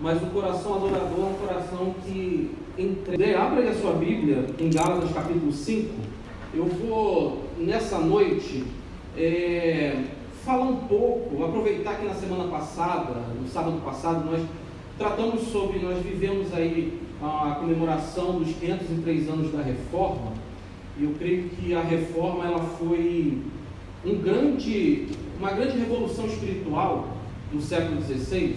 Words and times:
mas 0.00 0.22
o 0.22 0.26
coração 0.26 0.76
adorador 0.76 1.18
é 1.18 1.24
um 1.24 1.46
coração 1.46 1.94
que 2.04 2.50
entrega. 2.78 3.42
Abra 3.42 3.62
aí 3.62 3.68
a 3.68 3.74
sua 3.74 3.92
Bíblia 3.94 4.46
em 4.58 4.70
Gálatas 4.70 5.12
capítulo 5.12 5.52
5. 5.52 5.94
Eu 6.54 6.64
vou, 6.64 7.44
nessa 7.58 7.98
noite, 7.98 8.64
é, 9.16 10.04
falar 10.44 10.64
um 10.64 10.76
pouco, 10.76 11.44
aproveitar 11.44 11.96
que 11.96 12.06
na 12.06 12.14
semana 12.14 12.44
passada, 12.44 13.14
no 13.40 13.48
sábado 13.48 13.80
passado, 13.84 14.24
nós 14.30 14.40
tratamos 14.96 15.42
sobre, 15.48 15.78
nós 15.80 16.02
vivemos 16.02 16.54
aí 16.54 17.00
a 17.20 17.56
comemoração 17.60 18.38
dos 18.38 18.54
503 18.54 19.28
anos 19.28 19.52
da 19.52 19.62
Reforma, 19.62 20.32
e 20.98 21.04
eu 21.04 21.14
creio 21.18 21.48
que 21.50 21.74
a 21.74 21.82
Reforma 21.82 22.44
ela 22.44 22.60
foi 22.60 23.42
um 24.04 24.16
grande, 24.16 25.08
uma 25.38 25.50
grande 25.50 25.78
revolução 25.78 26.26
espiritual 26.26 27.08
no 27.52 27.60
século 27.60 28.00
XVI, 28.00 28.56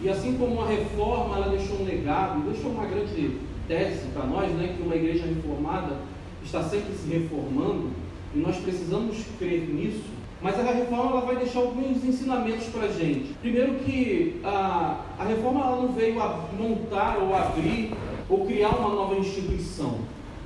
e 0.00 0.08
assim 0.08 0.36
como 0.38 0.60
a 0.60 0.66
Reforma 0.66 1.36
ela 1.36 1.48
deixou 1.48 1.80
um 1.80 1.84
legado, 1.84 2.50
deixou 2.50 2.70
uma 2.70 2.86
grande 2.86 3.36
tese 3.66 4.06
para 4.14 4.24
nós, 4.24 4.50
né, 4.52 4.74
que 4.76 4.82
uma 4.82 4.96
igreja 4.96 5.26
reformada 5.26 5.96
está 6.44 6.62
sempre 6.62 6.94
se 6.94 7.08
reformando, 7.08 7.90
e 8.34 8.38
nós 8.38 8.56
precisamos 8.56 9.18
crer 9.38 9.68
nisso, 9.68 10.04
mas 10.40 10.58
a 10.58 10.62
reforma 10.62 11.10
ela 11.10 11.20
vai 11.22 11.36
deixar 11.36 11.60
alguns 11.60 12.04
ensinamentos 12.04 12.66
para 12.66 12.84
a 12.84 12.92
gente. 12.92 13.34
Primeiro 13.40 13.74
que 13.80 14.40
a, 14.44 15.00
a 15.18 15.24
reforma 15.24 15.60
ela 15.60 15.82
não 15.82 15.88
veio 15.88 16.20
a 16.22 16.44
montar 16.56 17.18
ou 17.18 17.34
abrir 17.34 17.92
ou 18.28 18.46
criar 18.46 18.68
uma 18.68 18.90
nova 18.90 19.16
instituição. 19.16 19.98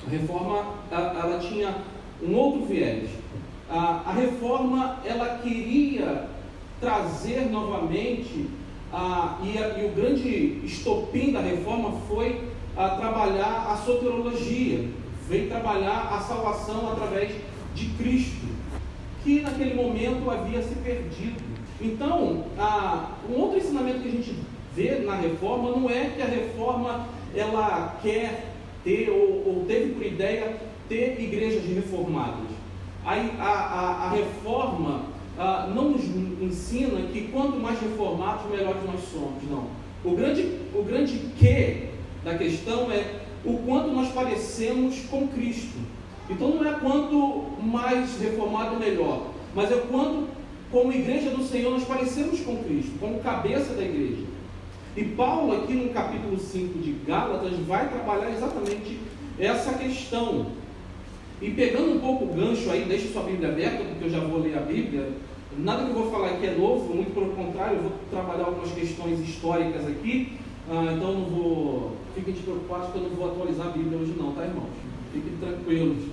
A 0.07 0.11
reforma 0.11 0.65
ela, 0.91 1.21
ela 1.21 1.39
tinha 1.41 1.75
um 2.23 2.35
outro 2.35 2.65
viés. 2.65 3.11
A, 3.69 4.03
a, 4.07 4.13
reforma 4.13 4.99
ela 5.05 5.39
queria 5.39 6.27
trazer 6.81 7.51
novamente 7.51 8.49
a, 8.93 9.39
e, 9.43 9.57
e, 9.57 9.87
o 9.87 9.93
grande 9.95 10.61
estopim 10.65 11.33
da 11.33 11.41
reforma 11.41 11.99
foi 12.09 12.49
a 12.77 12.91
trabalhar 12.91 13.73
a 13.73 13.77
soteriologia, 13.77 14.89
veio 15.29 15.49
trabalhar 15.49 16.13
a 16.13 16.21
salvação 16.21 16.93
através 16.93 17.33
de 17.75 17.87
Cristo 17.91 18.53
que 19.23 19.41
naquele 19.41 19.75
momento 19.75 20.31
havia 20.31 20.63
se 20.63 20.75
perdido. 20.77 21.43
Então, 21.81 22.45
a, 22.59 23.11
um 23.29 23.41
outro 23.41 23.59
ensinamento 23.59 24.01
que 24.01 24.09
a 24.09 24.13
gente 24.13 24.35
vê 24.75 24.99
na 24.99 25.15
reforma 25.15 25.71
não 25.71 25.89
é 25.89 26.11
que 26.15 26.23
a 26.23 26.27
reforma 26.27 27.07
ela 27.35 27.99
quer 28.03 28.53
ter 28.85 29.09
ou, 29.11 29.47
ou 29.47 29.65
teve 29.67 29.95
por 29.95 30.05
ideia 30.05 30.57
ter 30.89 31.21
igrejas 31.21 31.65
reformadas. 31.65 32.51
A, 33.05 33.15
a, 33.15 34.07
a 34.07 34.11
reforma 34.11 35.12
a, 35.39 35.67
não 35.75 35.91
nos 35.91 36.05
ensina 36.41 37.01
que 37.13 37.29
quanto 37.29 37.59
mais 37.59 37.81
reformados, 37.81 38.51
melhores 38.51 38.83
nós 38.85 39.01
somos. 39.13 39.43
Não. 39.51 39.67
O 40.05 40.17
grande, 40.17 40.59
o 40.75 40.83
grande 40.83 41.19
que 41.39 41.89
da 42.25 42.37
questão 42.37 42.91
é 42.91 43.23
o 43.45 43.59
quanto 43.59 43.89
nós 43.93 44.13
parecemos 44.13 45.01
com 45.11 45.29
Cristo. 45.29 45.79
Então 46.31 46.49
não 46.49 46.69
é 46.69 46.75
quanto 46.75 47.47
mais 47.63 48.19
reformado 48.21 48.77
melhor, 48.77 49.29
mas 49.55 49.71
é 49.71 49.77
quanto, 49.91 50.29
como 50.71 50.93
igreja 50.93 51.31
do 51.31 51.43
Senhor, 51.43 51.73
nós 51.73 51.85
parecemos 51.85 52.41
com 52.41 52.57
Cristo, 52.65 52.93
como 53.01 53.21
cabeça 53.21 53.75
da 53.75 53.83
igreja. 53.83 54.25
E 54.97 55.05
Paulo, 55.05 55.63
aqui 55.63 55.73
no 55.73 55.93
capítulo 55.93 56.39
5 56.39 56.79
de 56.79 56.93
Gálatas, 57.07 57.59
vai 57.67 57.89
trabalhar 57.89 58.31
exatamente 58.31 58.99
essa 59.39 59.75
questão. 59.75 60.47
E 61.43 61.51
pegando 61.51 61.97
um 61.97 61.99
pouco 61.99 62.25
o 62.25 62.29
gancho 62.29 62.71
aí, 62.71 62.85
deixa 62.85 63.09
sua 63.09 63.25
Bíblia 63.25 63.49
aberta, 63.49 63.83
porque 63.83 64.05
eu 64.05 64.11
já 64.11 64.21
vou 64.21 64.41
ler 64.41 64.57
a 64.57 64.61
Bíblia. 64.61 65.09
Nada 65.59 65.85
que 65.85 65.91
eu 65.91 65.95
vou 65.95 66.11
falar 66.11 66.29
aqui 66.29 66.47
é 66.47 66.55
novo, 66.55 66.95
muito 66.95 67.13
pelo 67.13 67.31
contrário, 67.31 67.79
eu 67.79 67.83
vou 67.83 67.93
trabalhar 68.11 68.45
algumas 68.45 68.71
questões 68.71 69.19
históricas 69.19 69.85
aqui. 69.89 70.39
Ah, 70.71 70.95
então 70.97 71.13
não 71.13 71.25
vou. 71.25 71.97
Fiquem 72.15 72.33
despreocupados 72.33 72.91
que 72.93 72.97
eu 72.97 73.03
não 73.03 73.11
vou 73.11 73.33
atualizar 73.33 73.67
a 73.67 73.71
Bíblia 73.71 73.99
hoje, 73.99 74.15
não, 74.17 74.33
tá, 74.33 74.45
irmãos? 74.45 74.71
Fiquem 75.13 75.33
tranquilos. 75.41 76.05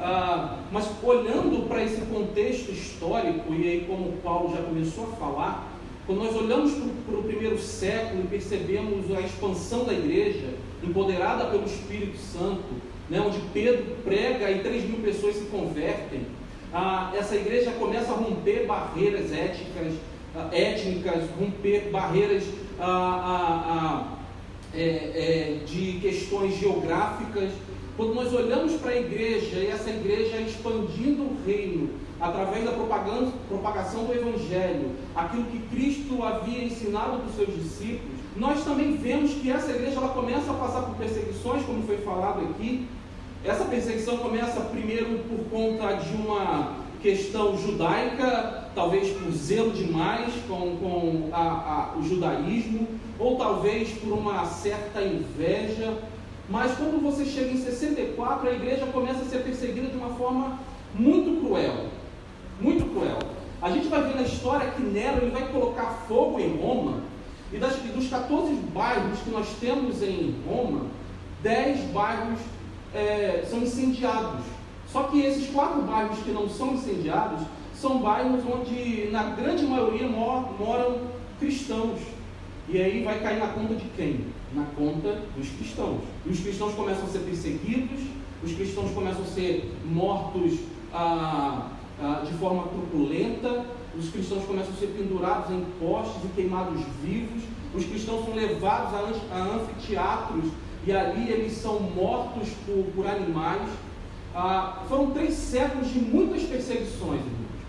Ah, 0.00 0.60
mas 0.72 0.88
olhando 1.02 1.68
para 1.68 1.84
esse 1.84 2.00
contexto 2.06 2.72
histórico, 2.72 3.52
e 3.52 3.68
aí 3.68 3.84
como 3.86 4.12
Paulo 4.22 4.56
já 4.56 4.62
começou 4.62 5.04
a 5.04 5.16
falar, 5.16 5.68
quando 6.06 6.24
nós 6.24 6.34
olhamos 6.34 6.72
para 7.06 7.18
o 7.18 7.22
primeiro 7.24 7.58
século 7.58 8.22
e 8.24 8.26
percebemos 8.26 9.14
a 9.14 9.20
expansão 9.20 9.84
da 9.84 9.92
igreja, 9.92 10.54
empoderada 10.82 11.44
pelo 11.46 11.66
Espírito 11.66 12.16
Santo, 12.16 12.64
né, 13.10 13.20
onde 13.20 13.38
Pedro 13.52 13.96
prega 14.04 14.50
e 14.50 14.60
3 14.60 14.84
mil 14.84 14.98
pessoas 14.98 15.36
se 15.36 15.44
convertem, 15.46 16.22
ah, 16.72 17.12
essa 17.16 17.34
igreja 17.34 17.70
começa 17.72 18.12
a 18.12 18.16
romper 18.16 18.66
barreiras 18.66 19.32
éticas, 19.32 19.94
ah, 20.36 20.48
étnicas, 20.52 21.24
romper 21.38 21.88
barreiras 21.90 22.44
ah, 22.78 24.18
é, 24.74 24.80
é, 24.80 25.58
de 25.64 25.98
questões 26.00 26.58
geográficas, 26.58 27.50
quando 27.96 28.14
nós 28.14 28.32
olhamos 28.32 28.74
para 28.74 28.92
a 28.92 28.96
igreja 28.96 29.58
e 29.58 29.66
essa 29.68 29.90
igreja 29.90 30.40
expandindo 30.40 31.22
o 31.22 31.36
reino 31.44 31.90
através 32.20 32.64
da 32.64 32.72
propagação 32.72 34.04
do 34.04 34.12
Evangelho, 34.12 34.92
aquilo 35.16 35.44
que 35.44 35.58
Cristo 35.74 36.22
havia 36.22 36.64
ensinado 36.64 37.18
para 37.18 37.28
os 37.28 37.34
seus 37.34 37.54
discípulos, 37.54 38.17
nós 38.38 38.64
também 38.64 38.96
vemos 38.96 39.32
que 39.34 39.50
essa 39.50 39.70
igreja 39.70 39.96
ela 39.96 40.08
começa 40.08 40.50
a 40.50 40.54
passar 40.54 40.82
por 40.82 40.96
perseguições, 40.96 41.64
como 41.64 41.82
foi 41.82 41.98
falado 41.98 42.40
aqui. 42.42 42.86
Essa 43.44 43.64
perseguição 43.64 44.18
começa 44.18 44.60
primeiro 44.60 45.18
por 45.28 45.44
conta 45.50 45.94
de 45.94 46.14
uma 46.14 46.76
questão 47.02 47.56
judaica, 47.56 48.70
talvez 48.74 49.10
por 49.16 49.30
zelo 49.30 49.70
demais 49.70 50.32
com, 50.48 50.76
com 50.76 51.28
a, 51.32 51.40
a, 51.40 51.98
o 51.98 52.02
judaísmo, 52.02 52.86
ou 53.18 53.36
talvez 53.36 53.90
por 53.98 54.12
uma 54.12 54.44
certa 54.46 55.02
inveja 55.02 55.96
mas 56.48 56.74
quando 56.76 57.02
você 57.02 57.26
chega 57.26 57.50
em 57.50 57.62
64, 57.62 58.48
a 58.48 58.52
igreja 58.52 58.86
começa 58.86 59.20
a 59.20 59.24
ser 59.26 59.42
perseguida 59.42 59.88
de 59.88 59.96
uma 59.96 60.14
forma 60.14 60.58
muito 60.94 61.44
cruel. 61.44 61.86
Muito 62.58 62.90
cruel. 62.90 63.18
A 63.60 63.70
gente 63.70 63.88
vai 63.88 64.02
ver 64.02 64.14
na 64.14 64.22
história 64.22 64.70
que 64.70 64.80
Nero 64.80 65.18
ele 65.22 65.30
vai 65.30 65.46
colocar 65.52 66.04
fogo 66.08 66.40
em 66.40 66.56
Roma, 66.56 67.00
e 67.52 67.56
das, 67.56 67.76
dos 67.76 68.08
14 68.08 68.52
bairros 68.74 69.18
que 69.20 69.30
nós 69.30 69.48
temos 69.60 70.02
em 70.02 70.34
Roma, 70.46 70.86
10 71.42 71.90
bairros 71.92 72.38
é, 72.94 73.44
são 73.48 73.60
incendiados. 73.60 74.44
Só 74.92 75.04
que 75.04 75.20
esses 75.20 75.50
quatro 75.50 75.82
bairros 75.82 76.18
que 76.20 76.30
não 76.30 76.48
são 76.48 76.74
incendiados 76.74 77.46
são 77.74 77.98
bairros 77.98 78.42
onde, 78.44 79.08
na 79.10 79.30
grande 79.30 79.64
maioria, 79.66 80.08
moram 80.08 81.00
cristãos. 81.38 82.00
E 82.68 82.80
aí 82.80 83.02
vai 83.02 83.20
cair 83.20 83.38
na 83.38 83.48
conta 83.48 83.74
de 83.74 83.84
quem? 83.96 84.26
Na 84.54 84.64
conta 84.76 85.22
dos 85.36 85.48
cristãos. 85.50 86.00
E 86.26 86.30
os 86.30 86.40
cristãos 86.40 86.74
começam 86.74 87.04
a 87.04 87.08
ser 87.08 87.20
perseguidos, 87.20 88.00
os 88.42 88.52
cristãos 88.52 88.90
começam 88.92 89.22
a 89.22 89.26
ser 89.26 89.74
mortos 89.84 90.58
ah, 90.92 91.68
ah, 92.00 92.24
de 92.26 92.32
forma 92.34 92.64
truculenta, 92.64 93.64
os 93.96 94.10
cristãos 94.10 94.44
começam 94.44 94.72
a 94.72 94.76
ser 94.76 94.88
pendurados 94.88 95.50
em 95.50 95.64
postes 95.80 96.24
e 96.24 96.28
queimados 96.34 96.80
vivos, 97.02 97.42
os 97.74 97.84
cristãos 97.84 98.24
são 98.24 98.34
levados 98.34 98.94
a, 98.94 99.36
anfiteatros 99.36 100.50
e 100.86 100.92
ali 100.92 101.30
eles 101.30 101.52
são 101.52 101.80
mortos 101.80 102.48
por, 102.64 102.84
por 102.94 103.06
animais. 103.06 103.68
Ah, 104.34 104.82
foram 104.88 105.10
três 105.10 105.34
séculos 105.34 105.92
de 105.92 105.98
muitas 105.98 106.42
perseguições. 106.42 107.20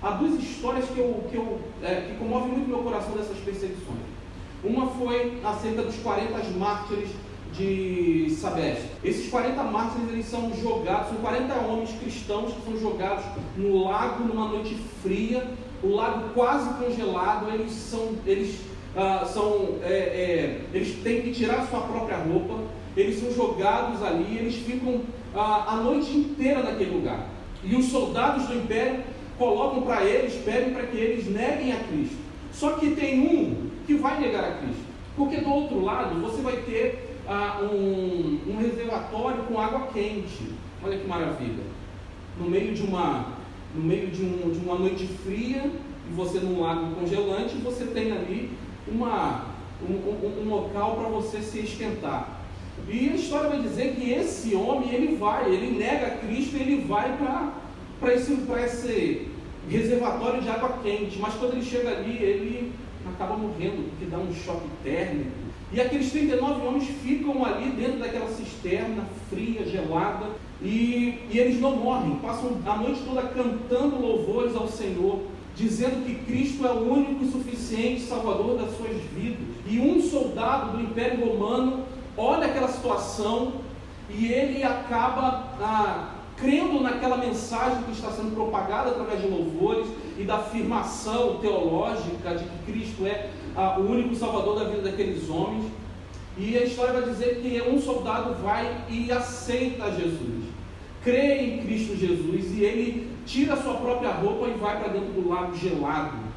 Há 0.01 0.11
duas 0.11 0.41
histórias 0.41 0.85
que, 0.85 0.99
eu, 0.99 1.25
que, 1.29 1.35
eu, 1.35 1.59
é, 1.83 2.01
que 2.01 2.17
comovem 2.17 2.53
muito 2.53 2.69
meu 2.69 2.79
coração 2.79 3.11
dessas 3.13 3.37
perseguições. 3.39 3.99
Uma 4.63 4.87
foi 4.87 5.41
acerca 5.43 5.83
dos 5.83 5.95
40 5.97 6.37
mártires 6.57 7.09
de 7.53 8.29
Sabeste. 8.39 8.87
Esses 9.03 9.29
40 9.29 9.63
mártires 9.63 10.09
eles 10.09 10.25
são 10.25 10.53
jogados, 10.55 11.09
são 11.09 11.17
40 11.17 11.53
homens 11.55 11.91
cristãos 11.99 12.53
que 12.53 12.61
são 12.63 12.79
jogados 12.79 13.25
no 13.57 13.83
lago 13.83 14.23
numa 14.23 14.47
noite 14.47 14.77
fria, 15.01 15.49
o 15.83 15.95
lago 15.95 16.29
quase 16.33 16.73
congelado, 16.73 17.49
eles 17.53 17.71
são, 17.71 18.15
eles, 18.25 18.59
ah, 18.95 19.25
são, 19.25 19.77
é, 19.83 19.93
é, 19.93 20.61
eles 20.73 21.01
têm 21.03 21.21
que 21.21 21.31
tirar 21.31 21.67
sua 21.67 21.81
própria 21.81 22.17
roupa, 22.17 22.55
eles 22.95 23.19
são 23.19 23.31
jogados 23.33 24.03
ali, 24.03 24.37
eles 24.37 24.55
ficam 24.55 25.01
ah, 25.33 25.65
a 25.69 25.75
noite 25.77 26.15
inteira 26.15 26.63
naquele 26.63 26.91
lugar. 26.91 27.27
E 27.63 27.75
os 27.75 27.85
soldados 27.85 28.47
do 28.47 28.55
império 28.55 29.03
colocam 29.37 29.81
para 29.83 30.03
eles, 30.03 30.33
pedem 30.43 30.73
para 30.73 30.83
que 30.83 30.97
eles 30.97 31.29
neguem 31.29 31.71
a 31.71 31.83
Cristo. 31.83 32.17
Só 32.51 32.71
que 32.71 32.91
tem 32.91 33.19
um 33.19 33.69
que 33.85 33.95
vai 33.95 34.19
negar 34.19 34.43
a 34.43 34.51
Cristo. 34.57 34.83
Porque 35.15 35.37
do 35.37 35.49
outro 35.49 35.83
lado 35.83 36.19
você 36.21 36.41
vai 36.41 36.57
ter 36.57 37.17
ah, 37.27 37.59
um, 37.61 38.39
um 38.47 38.57
reservatório 38.57 39.43
com 39.43 39.59
água 39.59 39.87
quente. 39.93 40.53
Olha 40.83 40.97
que 40.97 41.07
maravilha. 41.07 41.63
No 42.39 42.49
meio 42.49 42.73
de 42.73 42.83
uma, 42.83 43.33
no 43.75 43.83
meio 43.83 44.07
de, 44.07 44.23
um, 44.23 44.51
de 44.51 44.59
uma 44.59 44.75
noite 44.75 45.07
fria, 45.23 45.71
e 46.09 46.13
você 46.13 46.39
num 46.39 46.61
lago 46.61 46.95
congelante, 46.95 47.55
você 47.57 47.85
tem 47.85 48.11
ali 48.11 48.51
uma, 48.87 49.45
um, 49.87 49.93
um, 49.93 50.43
um 50.43 50.49
local 50.49 50.95
para 50.95 51.09
você 51.09 51.41
se 51.41 51.59
esquentar. 51.59 52.39
E 52.87 53.09
a 53.09 53.15
história 53.15 53.49
vai 53.49 53.61
dizer 53.61 53.95
que 53.95 54.11
esse 54.11 54.55
homem, 54.55 54.93
ele 54.93 55.15
vai, 55.15 55.51
ele 55.51 55.77
nega 55.77 56.17
Cristo, 56.17 56.55
ele 56.55 56.85
vai 56.87 57.15
para 57.99 58.13
esse, 58.13 58.33
esse 58.65 59.27
reservatório 59.69 60.41
de 60.41 60.49
água 60.49 60.79
quente. 60.81 61.19
Mas 61.19 61.35
quando 61.35 61.53
ele 61.53 61.63
chega 61.63 61.89
ali, 61.89 62.17
ele 62.17 62.73
acaba 63.19 63.35
morrendo, 63.35 63.89
porque 63.89 64.05
dá 64.05 64.17
um 64.17 64.33
choque 64.33 64.67
térmico. 64.81 65.29
E 65.73 65.81
aqueles 65.81 66.09
39 66.09 66.65
homens 66.65 66.87
ficam 67.03 67.43
ali 67.45 67.69
dentro 67.71 67.99
daquela 67.99 68.29
cisterna 68.29 69.03
fria, 69.29 69.65
gelada, 69.65 70.27
e, 70.61 71.19
e 71.29 71.37
eles 71.37 71.59
não 71.59 71.75
morrem, 71.75 72.15
passam 72.15 72.57
a 72.65 72.77
noite 72.77 73.01
toda 73.05 73.21
cantando 73.23 74.01
louvores 74.01 74.55
ao 74.55 74.67
Senhor, 74.67 75.19
dizendo 75.55 76.05
que 76.05 76.15
Cristo 76.23 76.65
é 76.65 76.71
o 76.71 76.91
único 76.91 77.23
e 77.23 77.31
suficiente 77.31 78.01
Salvador 78.01 78.57
das 78.57 78.75
suas 78.77 78.97
vidas. 79.15 79.45
E 79.67 79.79
um 79.79 80.01
soldado 80.01 80.77
do 80.77 80.83
Império 80.83 81.25
Romano 81.25 81.83
olha 82.17 82.47
aquela 82.47 82.69
situação 82.69 83.53
e 84.09 84.27
ele 84.27 84.63
acaba 84.63 85.53
ah, 85.61 86.15
crendo 86.39 86.79
naquela 86.81 87.17
mensagem 87.17 87.83
que 87.83 87.91
está 87.91 88.09
sendo 88.11 88.33
propagada 88.33 88.91
através 88.91 89.21
de 89.21 89.27
louvores 89.27 89.87
e 90.17 90.23
da 90.23 90.37
afirmação 90.37 91.37
teológica 91.37 92.35
de 92.35 92.43
que 92.43 92.71
Cristo 92.71 93.05
é 93.05 93.29
ah, 93.55 93.77
o 93.77 93.89
único 93.89 94.15
Salvador 94.15 94.59
da 94.59 94.65
vida 94.65 94.83
daqueles 94.83 95.29
homens. 95.29 95.65
E 96.37 96.57
a 96.57 96.63
história 96.63 96.93
vai 96.93 97.03
dizer 97.03 97.41
que 97.41 97.61
um 97.69 97.81
soldado 97.81 98.35
vai 98.41 98.85
e 98.89 99.11
aceita 99.11 99.91
Jesus, 99.91 100.45
crê 101.03 101.41
em 101.41 101.65
Cristo 101.65 101.97
Jesus 101.97 102.57
e 102.57 102.63
ele 102.63 103.11
tira 103.25 103.55
a 103.55 103.61
sua 103.61 103.73
própria 103.73 104.11
roupa 104.11 104.47
e 104.47 104.57
vai 104.57 104.79
para 104.79 104.93
dentro 104.93 105.21
do 105.21 105.27
lago 105.27 105.53
gelado 105.55 106.28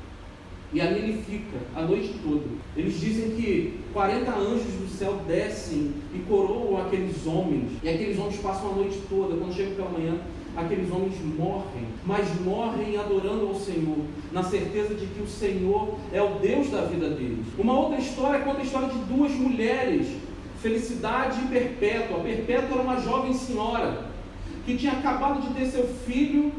e 0.73 0.81
ali 0.81 0.99
ele 1.01 1.23
fica 1.23 1.59
a 1.75 1.83
noite 1.83 2.15
toda. 2.23 2.45
Eles 2.77 2.99
dizem 2.99 3.31
que 3.33 3.81
40 3.93 4.31
anjos 4.31 4.73
do 4.73 4.89
céu 4.89 5.21
descem 5.27 5.93
e 6.15 6.19
coroam 6.21 6.81
aqueles 6.81 7.27
homens. 7.27 7.73
E 7.83 7.89
aqueles 7.89 8.19
homens 8.19 8.37
passam 8.37 8.73
a 8.73 8.75
noite 8.77 8.99
toda. 9.09 9.37
Quando 9.37 9.55
chegam 9.55 9.75
pela 9.75 9.91
manhã, 9.91 10.19
aqueles 10.57 10.91
homens 10.91 11.15
morrem. 11.37 11.87
Mas 12.07 12.27
morrem 12.41 12.97
adorando 12.97 13.49
ao 13.49 13.55
Senhor, 13.55 13.99
na 14.33 14.43
certeza 14.43 14.95
de 14.95 15.07
que 15.07 15.23
o 15.23 15.27
Senhor 15.27 15.99
é 16.11 16.23
o 16.23 16.39
Deus 16.39 16.71
da 16.71 16.83
vida 16.83 17.11
deles. 17.11 17.45
Uma 17.59 17.79
outra 17.79 17.99
história 17.99 18.41
conta 18.41 18.61
a 18.61 18.65
história 18.65 18.89
de 18.89 18.99
duas 18.99 19.33
mulheres, 19.33 20.07
Felicidade 20.63 21.41
e 21.45 21.49
Perpétua. 21.49 22.21
Perpétua 22.21 22.79
era 22.79 22.83
uma 22.83 23.01
jovem 23.01 23.35
senhora 23.35 24.11
que 24.65 24.77
tinha 24.77 24.93
acabado 24.93 25.43
de 25.43 25.55
ter 25.55 25.67
seu 25.67 25.87
filho 26.07 26.53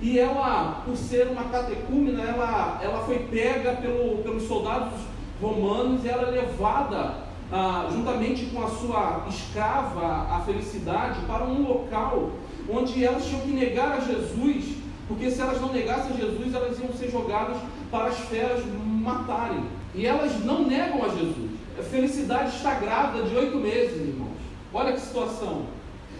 e 0.00 0.18
ela, 0.18 0.82
por 0.84 0.96
ser 0.96 1.26
uma 1.26 1.44
catecúmena, 1.44 2.22
ela, 2.22 2.78
ela 2.82 3.02
foi 3.04 3.18
pega 3.30 3.72
pelo, 3.72 4.18
pelos 4.22 4.44
soldados 4.44 5.00
romanos 5.40 6.04
e 6.04 6.08
ela 6.08 6.28
é 6.28 6.42
levada, 6.42 7.14
ah, 7.50 7.88
juntamente 7.92 8.46
com 8.46 8.62
a 8.62 8.68
sua 8.68 9.26
escrava, 9.28 10.36
a 10.36 10.42
felicidade, 10.46 11.20
para 11.26 11.44
um 11.44 11.66
local 11.66 12.30
onde 12.68 13.04
elas 13.04 13.26
tinham 13.26 13.40
que 13.40 13.50
negar 13.50 13.92
a 13.92 14.00
Jesus, 14.00 14.76
porque 15.08 15.30
se 15.30 15.40
elas 15.40 15.60
não 15.60 15.72
negassem 15.72 16.12
a 16.12 16.16
Jesus, 16.16 16.54
elas 16.54 16.78
iam 16.78 16.92
ser 16.92 17.10
jogadas 17.10 17.56
para 17.90 18.08
as 18.08 18.18
feras 18.18 18.62
matarem. 19.02 19.64
E 19.94 20.06
elas 20.06 20.44
não 20.44 20.64
negam 20.64 21.04
a 21.04 21.08
Jesus. 21.08 21.50
A 21.78 21.82
felicidade 21.82 22.54
está 22.56 22.74
grávida 22.74 23.24
de 23.24 23.34
oito 23.34 23.56
meses, 23.56 23.96
irmãos. 23.96 24.36
Olha 24.72 24.92
que 24.92 25.00
situação. 25.00 25.62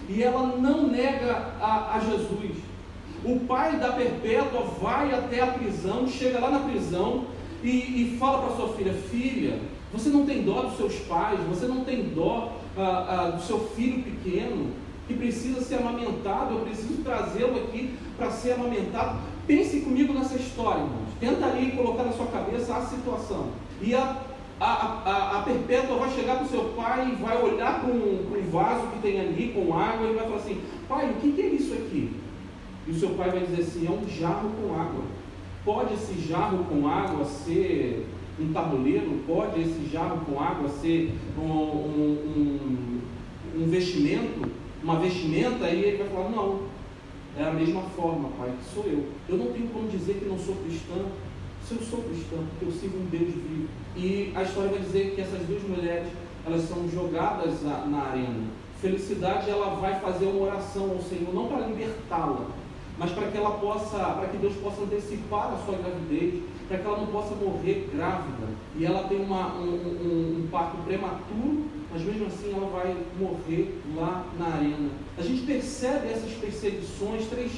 E 0.09 0.23
ela 0.23 0.57
não 0.57 0.89
nega 0.89 1.53
a, 1.61 1.97
a 1.97 2.01
Jesus. 2.01 2.68
O 3.25 3.41
pai 3.41 3.77
da 3.77 3.93
Perpétua 3.93 4.63
vai 4.81 5.13
até 5.13 5.43
a 5.43 5.49
prisão, 5.49 6.07
chega 6.07 6.39
lá 6.39 6.51
na 6.51 6.61
prisão 6.61 7.25
e, 7.63 7.69
e 7.69 8.17
fala 8.19 8.47
para 8.47 8.57
sua 8.57 8.75
filha: 8.75 8.95
Filha, 8.95 9.59
você 9.93 10.09
não 10.09 10.25
tem 10.25 10.43
dó 10.43 10.63
dos 10.63 10.77
seus 10.77 10.95
pais, 11.01 11.41
você 11.49 11.67
não 11.67 11.85
tem 11.85 12.11
dó 12.15 12.53
ah, 12.77 13.07
ah, 13.09 13.31
do 13.31 13.43
seu 13.43 13.59
filho 13.75 14.03
pequeno 14.03 14.71
que 15.09 15.15
precisa 15.15 15.63
ser 15.63 15.77
amamentado, 15.77 16.55
eu 16.55 16.61
preciso 16.61 17.03
trazê-lo 17.03 17.57
aqui 17.57 17.95
para 18.17 18.31
ser 18.31 18.53
amamentado. 18.53 19.19
Pense 19.47 19.81
comigo 19.81 20.13
nessa 20.13 20.37
história, 20.37 20.83
irmãos. 20.83 21.09
Tenta 21.19 21.47
ali 21.47 21.73
colocar 21.73 22.05
na 22.05 22.13
sua 22.13 22.27
cabeça 22.27 22.77
a 22.77 22.83
situação. 22.83 23.49
E 23.81 23.95
a, 23.95 24.19
a, 24.61 24.67
a, 24.67 25.39
a 25.39 25.43
Perpétua 25.43 25.97
vai 25.97 26.11
chegar 26.11 26.37
para 26.37 26.45
o 26.45 26.49
seu 26.49 26.65
pai 26.77 27.09
e 27.11 27.23
vai 27.23 27.43
olhar 27.43 27.81
para 27.81 27.91
um, 27.91 28.51
vaso 28.51 28.87
que 28.89 28.99
tem 29.01 29.19
ali 29.19 29.53
com 29.55 29.75
água 29.75 30.09
e 30.09 30.15
vai 30.15 30.25
falar 30.25 30.37
assim: 30.37 30.61
Pai, 30.87 31.11
o 31.11 31.15
que, 31.15 31.33
que 31.33 31.41
é 31.41 31.47
isso 31.47 31.73
aqui? 31.73 32.13
E 32.89 32.91
o 32.91 32.95
seu 32.95 33.11
pai 33.11 33.31
vai 33.31 33.41
dizer 33.41 33.63
assim: 33.63 33.87
é 33.87 33.91
um 33.91 34.09
jarro 34.09 34.51
com 34.51 34.75
água. 34.75 35.03
Pode 35.63 35.93
esse 35.93 36.27
jarro 36.27 36.65
com 36.65 36.89
água 36.89 37.23
ser 37.27 38.07
um 38.41 38.51
tabuleiro? 38.51 39.23
Pode 39.27 39.61
esse 39.61 39.87
jarro 39.93 40.25
com 40.25 40.41
água 40.41 40.71
ser 40.71 41.15
um, 41.39 41.43
um, 41.43 43.01
um, 43.57 43.63
um 43.63 43.67
vestimento? 43.69 44.51
Uma 44.83 44.99
vestimenta? 45.01 45.69
E 45.69 45.85
ele 45.85 45.99
vai 45.99 46.09
falar: 46.09 46.31
não. 46.31 46.79
É 47.37 47.45
a 47.45 47.53
mesma 47.53 47.83
forma, 47.95 48.31
pai, 48.39 48.53
que 48.59 48.75
sou 48.75 48.85
eu. 48.85 49.05
Eu 49.29 49.37
não 49.37 49.53
tenho 49.53 49.69
como 49.69 49.89
dizer 49.89 50.15
que 50.15 50.25
não 50.25 50.39
sou 50.39 50.57
cristã, 50.57 51.05
se 51.63 51.75
eu 51.75 51.83
sou 51.83 52.03
cristã, 52.03 52.37
porque 52.37 52.65
eu 52.65 52.73
sigo 52.73 52.99
um 52.99 53.05
Deus 53.05 53.33
vivo. 53.33 53.69
E 53.95 54.33
a 54.35 54.43
história 54.43 54.71
vai 54.71 54.81
dizer 54.81 55.15
que 55.15 55.21
essas 55.21 55.47
duas 55.47 55.63
mulheres, 55.63 56.09
elas 56.45 56.63
são 56.63 56.89
jogadas 56.89 57.63
na, 57.63 57.87
na 57.87 58.03
arena. 58.05 58.49
Felicidade, 58.81 59.51
ela 59.51 59.77
vai 59.77 60.01
fazer 60.01 60.27
uma 60.27 60.47
oração 60.47 60.91
ao 60.91 61.03
Senhor, 61.03 61.33
não 61.33 61.47
para 61.47 61.67
libertá-la, 61.67 62.49
mas 62.99 63.13
para 63.13 63.29
que 63.29 63.39
ela 63.39 63.53
possa, 63.53 63.97
para 63.97 64.29
que 64.29 64.37
Deus 64.39 64.55
possa 64.57 64.83
antecipar 64.83 65.53
a 65.53 65.65
sua 65.65 65.77
gravidez, 65.79 66.43
para 66.67 66.79
que 66.79 66.87
ela 66.87 66.99
não 66.99 67.07
possa 67.07 67.35
morrer 67.37 67.89
grávida. 67.95 68.49
E 68.77 68.85
ela 68.85 69.09
tem 69.09 69.21
uma, 69.21 69.55
um, 69.55 69.69
um, 69.69 70.45
um 70.45 70.49
parto 70.51 70.77
prematuro, 70.79 71.67
mas 71.93 72.03
mesmo 72.03 72.27
assim 72.27 72.53
ela 72.53 72.69
vai 72.69 72.97
morrer 73.19 73.81
lá 73.95 74.27
na 74.39 74.47
arena. 74.47 74.91
A 75.17 75.23
gente 75.23 75.43
percebe 75.43 76.09
essas 76.09 76.33
perseguições, 76.33 77.27
três, 77.29 77.53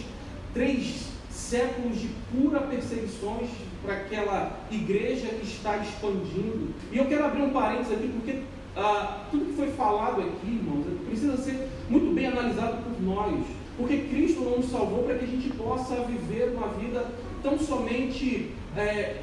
três 0.52 1.10
séculos 1.31 1.98
de 1.98 2.08
pura 2.31 2.60
perseguições 2.60 3.48
para 3.82 3.94
aquela 3.94 4.60
igreja 4.70 5.26
que 5.28 5.46
está 5.46 5.78
expandindo. 5.78 6.69
E 6.93 6.98
eu 6.98 7.06
quero 7.06 7.25
abrir 7.25 7.43
um 7.43 7.50
parênteses 7.50 7.93
aqui, 7.93 8.08
porque 8.08 8.43
ah, 8.76 9.25
tudo 9.31 9.46
que 9.46 9.52
foi 9.54 9.70
falado 9.72 10.20
aqui, 10.20 10.46
irmãos, 10.46 10.84
precisa 11.06 11.36
ser 11.38 11.69
muito 11.88 12.14
bem 12.14 12.26
analisado 12.26 12.82
por 12.82 13.02
nós. 13.02 13.59
Porque 13.81 13.97
Cristo 13.97 14.43
não 14.43 14.59
nos 14.59 14.71
salvou 14.71 15.05
para 15.05 15.17
que 15.17 15.25
a 15.25 15.29
gente 15.29 15.49
possa 15.50 15.94
viver 16.03 16.55
uma 16.55 16.69
vida 16.69 17.06
tão 17.43 17.59
somente 17.59 18.50
é, 18.77 19.23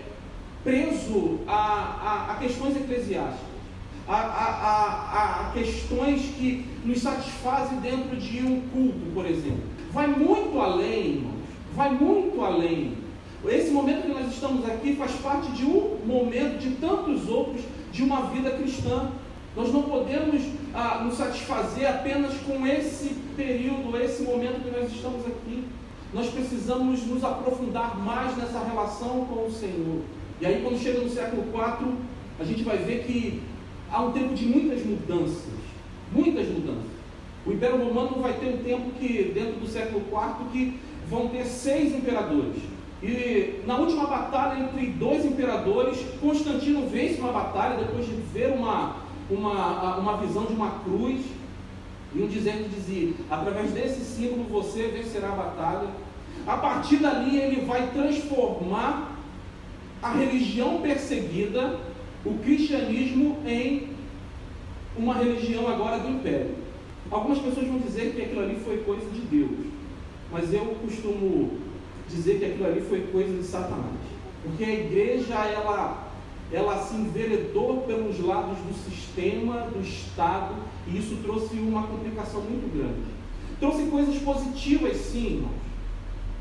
preso 0.64 1.40
a, 1.48 1.54
a, 1.54 2.32
a, 2.32 2.36
questões 2.36 2.76
eclesiásticas, 2.76 3.48
a, 4.08 4.16
a, 4.16 5.42
a 5.42 5.52
questões 5.54 6.22
que 6.36 6.66
nos 6.84 7.02
satisfazem 7.02 7.80
dentro 7.82 8.18
de 8.18 8.44
um 8.44 8.62
culto, 8.74 9.14
por 9.14 9.28
exemplo. 9.28 9.64
Vai 9.94 10.08
muito 10.08 10.60
além, 10.60 11.06
irmãos, 11.06 11.44
vai 11.76 11.92
muito 11.92 12.42
além. 12.42 12.98
Esse 13.48 13.70
momento 13.70 14.02
que 14.02 14.08
nós 14.08 14.34
estamos 14.34 14.66
aqui 14.66 14.96
faz 14.96 15.12
parte 15.18 15.52
de 15.52 15.66
um 15.66 16.00
momento 16.04 16.58
de 16.60 16.72
tantos 16.78 17.30
outros 17.30 17.62
de 17.92 18.02
uma 18.02 18.24
vida 18.32 18.50
cristã. 18.52 19.12
Nós 19.58 19.74
não 19.74 19.82
podemos 19.82 20.44
ah, 20.72 21.02
nos 21.04 21.16
satisfazer 21.16 21.90
apenas 21.90 22.32
com 22.46 22.66
esse 22.68 23.16
período, 23.36 23.98
esse 24.00 24.22
momento 24.22 24.62
que 24.62 24.70
nós 24.70 24.92
estamos 24.92 25.26
aqui. 25.26 25.64
Nós 26.14 26.30
precisamos 26.30 27.04
nos 27.08 27.24
aprofundar 27.24 27.98
mais 27.98 28.38
nessa 28.38 28.64
relação 28.64 29.26
com 29.26 29.48
o 29.48 29.52
Senhor. 29.52 30.04
E 30.40 30.46
aí, 30.46 30.62
quando 30.62 30.80
chega 30.80 31.00
no 31.00 31.10
século 31.10 31.42
IV, 31.42 31.92
a 32.40 32.44
gente 32.44 32.62
vai 32.62 32.78
ver 32.78 33.04
que 33.06 33.42
há 33.92 34.04
um 34.04 34.12
tempo 34.12 34.36
de 34.36 34.46
muitas 34.46 34.86
mudanças. 34.86 35.58
Muitas 36.14 36.48
mudanças. 36.50 36.92
O 37.44 37.52
Império 37.52 37.84
Romano 37.84 38.22
vai 38.22 38.34
ter 38.34 38.54
um 38.54 38.58
tempo 38.64 38.92
que, 39.00 39.32
dentro 39.34 39.54
do 39.54 39.68
século 39.68 40.02
IV, 40.02 40.52
que 40.52 40.80
vão 41.10 41.30
ter 41.30 41.46
seis 41.46 41.96
imperadores. 41.96 42.62
E 43.02 43.62
na 43.66 43.78
última 43.78 44.06
batalha 44.06 44.60
entre 44.60 44.86
dois 44.92 45.26
imperadores, 45.26 45.98
Constantino 46.22 46.88
vence 46.88 47.20
uma 47.20 47.32
batalha 47.32 47.78
depois 47.78 48.06
de 48.06 48.14
ver 48.32 48.52
uma 48.52 49.07
uma, 49.30 49.98
uma 49.98 50.18
visão 50.18 50.46
de 50.46 50.54
uma 50.54 50.72
cruz 50.80 51.22
e 52.16 52.22
um 52.22 52.28
dizer 52.28 52.64
que 52.64 52.70
dizia: 52.70 53.14
através 53.30 53.72
desse 53.72 54.02
símbolo 54.02 54.46
você 54.50 54.88
vencerá 54.88 55.30
a 55.30 55.36
batalha. 55.36 55.88
A 56.46 56.58
partir 56.58 56.98
dali 56.98 57.38
ele 57.38 57.66
vai 57.66 57.88
transformar 57.92 59.18
a 60.02 60.14
religião 60.14 60.82
perseguida, 60.82 61.80
o 62.26 62.36
cristianismo, 62.40 63.38
em 63.46 63.90
uma 64.98 65.14
religião 65.16 65.68
agora 65.68 66.00
do 66.00 66.10
império. 66.10 66.56
Algumas 67.12 67.40
pessoas 67.40 67.68
vão 67.68 67.80
dizer 67.80 68.14
que 68.14 68.22
aquilo 68.22 68.42
ali 68.42 68.60
foi 68.64 68.78
coisa 68.78 69.10
de 69.10 69.22
Deus, 69.22 69.68
mas 70.32 70.54
eu 70.54 70.66
costumo 70.82 71.60
dizer 72.10 72.40
que 72.40 72.46
aquilo 72.46 72.66
ali 72.66 72.82
foi 72.82 73.02
coisa 73.12 73.34
de 73.38 73.44
Satanás, 73.44 73.96
porque 74.44 74.64
a 74.64 74.74
igreja 74.74 75.36
ela 75.36 76.07
ela 76.52 76.82
se 76.82 76.96
enveredou 76.96 77.82
pelos 77.82 78.20
lados 78.20 78.58
do 78.60 78.74
sistema, 78.74 79.68
do 79.68 79.82
Estado, 79.82 80.56
e 80.88 80.98
isso 80.98 81.18
trouxe 81.24 81.56
uma 81.58 81.84
complicação 81.84 82.42
muito 82.42 82.72
grande. 82.74 83.18
Trouxe 83.60 83.84
coisas 83.90 84.18
positivas, 84.22 84.96
sim, 84.98 85.26
irmãos. 85.26 85.68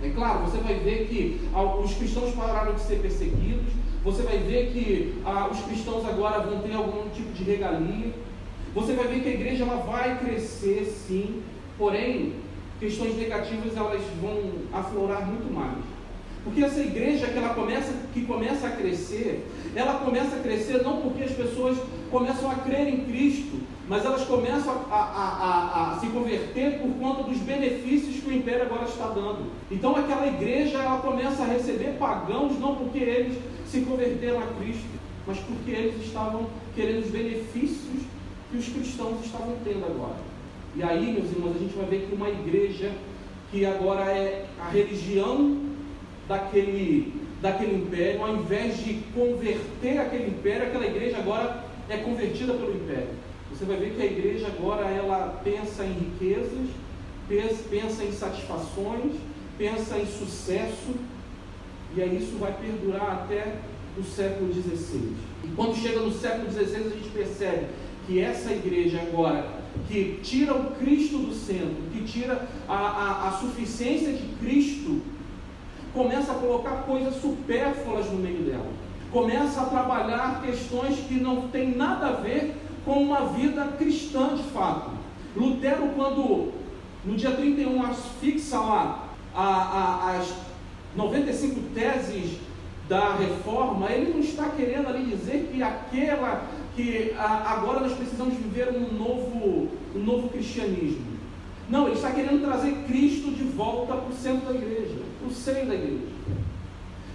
É 0.02 0.10
claro, 0.10 0.44
você 0.44 0.58
vai 0.58 0.74
ver 0.74 1.08
que 1.08 1.40
ah, 1.54 1.62
os 1.62 1.94
cristãos 1.94 2.34
pararam 2.34 2.74
de 2.74 2.82
ser 2.82 3.00
perseguidos, 3.00 3.72
você 4.04 4.22
vai 4.22 4.38
ver 4.38 4.70
que 4.72 5.20
ah, 5.24 5.48
os 5.50 5.58
cristãos 5.60 6.06
agora 6.06 6.40
vão 6.40 6.60
ter 6.60 6.74
algum 6.74 7.08
tipo 7.10 7.32
de 7.32 7.42
regalia, 7.44 8.12
você 8.74 8.92
vai 8.92 9.08
ver 9.08 9.22
que 9.22 9.28
a 9.28 9.32
igreja 9.32 9.64
ela 9.64 9.82
vai 9.82 10.18
crescer, 10.18 10.84
sim, 10.84 11.42
porém, 11.78 12.34
questões 12.78 13.16
negativas 13.16 13.74
elas 13.74 14.02
vão 14.20 14.50
aflorar 14.72 15.26
muito 15.26 15.52
mais. 15.52 15.82
Porque 16.44 16.62
essa 16.62 16.80
igreja 16.80 17.26
que 17.26 17.38
ela 17.38 17.54
começa, 17.54 17.92
que 18.12 18.24
começa 18.24 18.68
a 18.68 18.70
crescer, 18.70 19.44
ela 19.76 20.00
começa 20.00 20.36
a 20.36 20.40
crescer 20.40 20.82
não 20.82 21.02
porque 21.02 21.24
as 21.24 21.32
pessoas 21.32 21.76
começam 22.10 22.50
a 22.50 22.54
crer 22.54 22.88
em 22.88 23.04
Cristo, 23.04 23.60
mas 23.88 24.04
elas 24.04 24.24
começam 24.24 24.72
a, 24.90 24.94
a, 24.94 24.98
a, 24.98 25.92
a, 25.92 26.00
se 26.00 26.06
converter 26.08 26.80
por 26.80 26.90
conta 26.98 27.22
dos 27.24 27.38
benefícios 27.38 28.22
que 28.22 28.28
o 28.28 28.32
império 28.32 28.62
agora 28.62 28.84
está 28.84 29.08
dando. 29.08 29.52
Então 29.70 29.94
aquela 29.94 30.26
igreja 30.26 30.78
ela 30.78 30.98
começa 30.98 31.42
a 31.42 31.46
receber 31.46 31.96
pagãos 31.98 32.58
não 32.58 32.74
porque 32.74 32.98
eles 32.98 33.38
se 33.66 33.82
converteram 33.82 34.38
a 34.38 34.46
Cristo, 34.58 34.86
mas 35.26 35.38
porque 35.40 35.70
eles 35.70 36.04
estavam 36.04 36.46
querendo 36.74 37.04
os 37.04 37.10
benefícios 37.10 38.02
que 38.50 38.56
os 38.56 38.68
cristãos 38.68 39.24
estavam 39.24 39.56
tendo 39.64 39.84
agora. 39.84 40.16
E 40.74 40.82
aí, 40.82 41.12
meus 41.12 41.30
irmãos, 41.32 41.56
a 41.56 41.58
gente 41.58 41.76
vai 41.76 41.86
ver 41.86 42.06
que 42.06 42.14
uma 42.14 42.28
igreja 42.28 42.92
que 43.50 43.64
agora 43.64 44.10
é 44.10 44.46
a 44.60 44.68
religião 44.68 45.56
daquele, 46.28 47.12
daquele 47.46 47.76
império, 47.76 48.22
ao 48.22 48.36
invés 48.36 48.84
de 48.84 48.94
converter 49.14 49.98
aquele 49.98 50.30
império, 50.30 50.66
aquela 50.66 50.86
igreja 50.86 51.18
agora 51.18 51.64
é 51.88 51.98
convertida 51.98 52.52
pelo 52.54 52.74
império. 52.74 53.10
Você 53.50 53.64
vai 53.64 53.76
ver 53.76 53.94
que 53.94 54.02
a 54.02 54.06
igreja 54.06 54.48
agora 54.48 54.88
ela 54.90 55.40
pensa 55.44 55.84
em 55.84 55.92
riquezas, 55.92 56.68
pensa 57.70 58.04
em 58.04 58.12
satisfações, 58.12 59.12
pensa 59.56 59.96
em 59.96 60.06
sucesso, 60.06 60.94
e 61.96 62.02
aí 62.02 62.16
isso 62.16 62.36
vai 62.38 62.52
perdurar 62.52 63.24
até 63.24 63.54
o 63.96 64.02
século 64.02 64.52
XVI. 64.52 65.12
E 65.44 65.48
quando 65.54 65.76
chega 65.76 66.00
no 66.00 66.12
século 66.12 66.50
XVI, 66.50 66.76
a 66.76 66.96
gente 66.96 67.10
percebe 67.14 67.66
que 68.06 68.18
essa 68.20 68.50
igreja 68.50 69.00
agora, 69.00 69.48
que 69.88 70.18
tira 70.22 70.52
o 70.52 70.72
Cristo 70.72 71.18
do 71.18 71.32
centro, 71.32 71.76
que 71.92 72.02
tira 72.02 72.48
a, 72.68 72.74
a, 72.74 73.28
a 73.28 73.32
suficiência 73.32 74.12
de 74.12 74.26
Cristo, 74.40 75.00
começa 75.96 76.32
a 76.32 76.34
colocar 76.34 76.82
coisas 76.82 77.14
supérfluas 77.22 78.06
no 78.10 78.18
meio 78.18 78.42
dela. 78.42 78.70
Começa 79.10 79.62
a 79.62 79.64
trabalhar 79.64 80.42
questões 80.44 80.98
que 81.08 81.14
não 81.14 81.48
têm 81.48 81.74
nada 81.74 82.08
a 82.08 82.12
ver 82.12 82.54
com 82.84 83.02
uma 83.02 83.28
vida 83.28 83.64
cristã 83.78 84.34
de 84.36 84.42
fato. 84.42 84.90
Lutero, 85.34 85.88
quando 85.96 86.52
no 87.02 87.16
dia 87.16 87.30
31 87.30 87.94
fixa 88.20 88.60
lá 88.60 89.08
a, 89.34 89.42
a, 89.42 90.16
as 90.18 90.34
95 90.94 91.60
teses 91.74 92.38
da 92.86 93.14
reforma, 93.14 93.90
ele 93.90 94.12
não 94.12 94.20
está 94.20 94.50
querendo 94.50 94.88
ali 94.88 95.04
dizer 95.04 95.50
que 95.50 95.62
aquela 95.62 96.44
que 96.76 97.14
a, 97.16 97.54
agora 97.54 97.80
nós 97.80 97.94
precisamos 97.94 98.34
viver 98.34 98.68
um 98.68 98.92
novo, 98.92 99.70
um 99.94 99.98
novo 99.98 100.28
cristianismo. 100.28 101.15
Não, 101.68 101.86
ele 101.86 101.96
está 101.96 102.12
querendo 102.12 102.44
trazer 102.44 102.84
Cristo 102.86 103.32
de 103.32 103.42
volta 103.44 103.94
para 103.94 104.08
o 104.08 104.14
centro 104.14 104.46
da 104.46 104.54
igreja, 104.54 105.02
para 105.18 105.28
o 105.28 105.32
seio 105.32 105.66
da 105.66 105.74
igreja. 105.74 106.06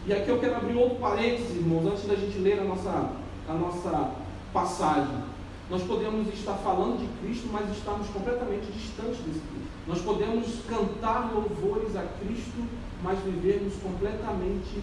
E 0.05 0.13
aqui 0.13 0.29
eu 0.29 0.39
quero 0.39 0.55
abrir 0.55 0.75
outro 0.75 0.98
parênteses, 0.98 1.55
irmãos, 1.55 1.86
antes 1.86 2.05
da 2.05 2.15
gente 2.15 2.38
ler 2.39 2.60
a 2.60 2.63
nossa, 2.63 3.12
a 3.48 3.53
nossa 3.53 4.12
passagem. 4.51 5.24
Nós 5.70 5.84
podemos 5.84 6.27
estar 6.34 6.55
falando 6.55 7.00
de 7.00 7.08
Cristo, 7.20 7.48
mas 7.51 7.70
estamos 7.72 8.08
completamente 8.10 8.70
distantes 8.74 9.20
desse 9.20 9.39
Cristo. 9.39 9.72
Nós 9.88 10.01
podemos 10.01 10.48
cantar 10.67 11.31
louvores 11.34 11.96
a 11.96 12.03
Cristo, 12.20 12.65
mas 13.01 13.20
vivermos 13.20 13.74
completamente 13.75 14.81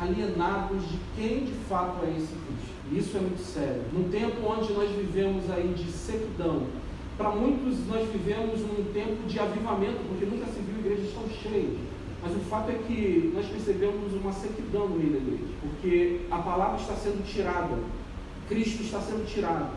alienados 0.00 0.82
de 0.88 0.98
quem 1.14 1.44
de 1.44 1.52
fato 1.68 2.04
é 2.04 2.10
esse 2.10 2.34
Cristo. 2.34 2.74
E 2.90 2.98
isso 2.98 3.16
é 3.16 3.20
muito 3.20 3.42
sério. 3.44 3.84
Num 3.92 4.08
tempo 4.08 4.44
onde 4.44 4.72
nós 4.72 4.90
vivemos 4.90 5.48
aí 5.50 5.72
de 5.72 5.90
sequidão, 5.92 6.62
para 7.16 7.30
muitos 7.30 7.86
nós 7.86 8.08
vivemos 8.10 8.60
num 8.60 8.92
tempo 8.92 9.26
de 9.26 9.38
avivamento, 9.38 9.98
porque 10.08 10.24
nunca 10.24 10.46
se 10.46 10.60
viu 10.60 10.78
igrejas 10.80 11.12
tão 11.12 11.28
cheias. 11.28 11.78
Mas 12.22 12.34
o 12.34 12.40
fato 12.40 12.70
é 12.70 12.74
que 12.74 13.30
nós 13.34 13.46
percebemos 13.46 14.12
uma 14.14 14.32
sequidão 14.32 14.88
no 14.88 14.96
meio 14.96 15.12
da 15.12 15.18
igreja, 15.18 15.52
porque 15.60 16.20
a 16.30 16.38
palavra 16.38 16.80
está 16.80 16.94
sendo 16.94 17.24
tirada, 17.24 17.78
Cristo 18.48 18.82
está 18.82 19.00
sendo 19.00 19.26
tirado, 19.26 19.70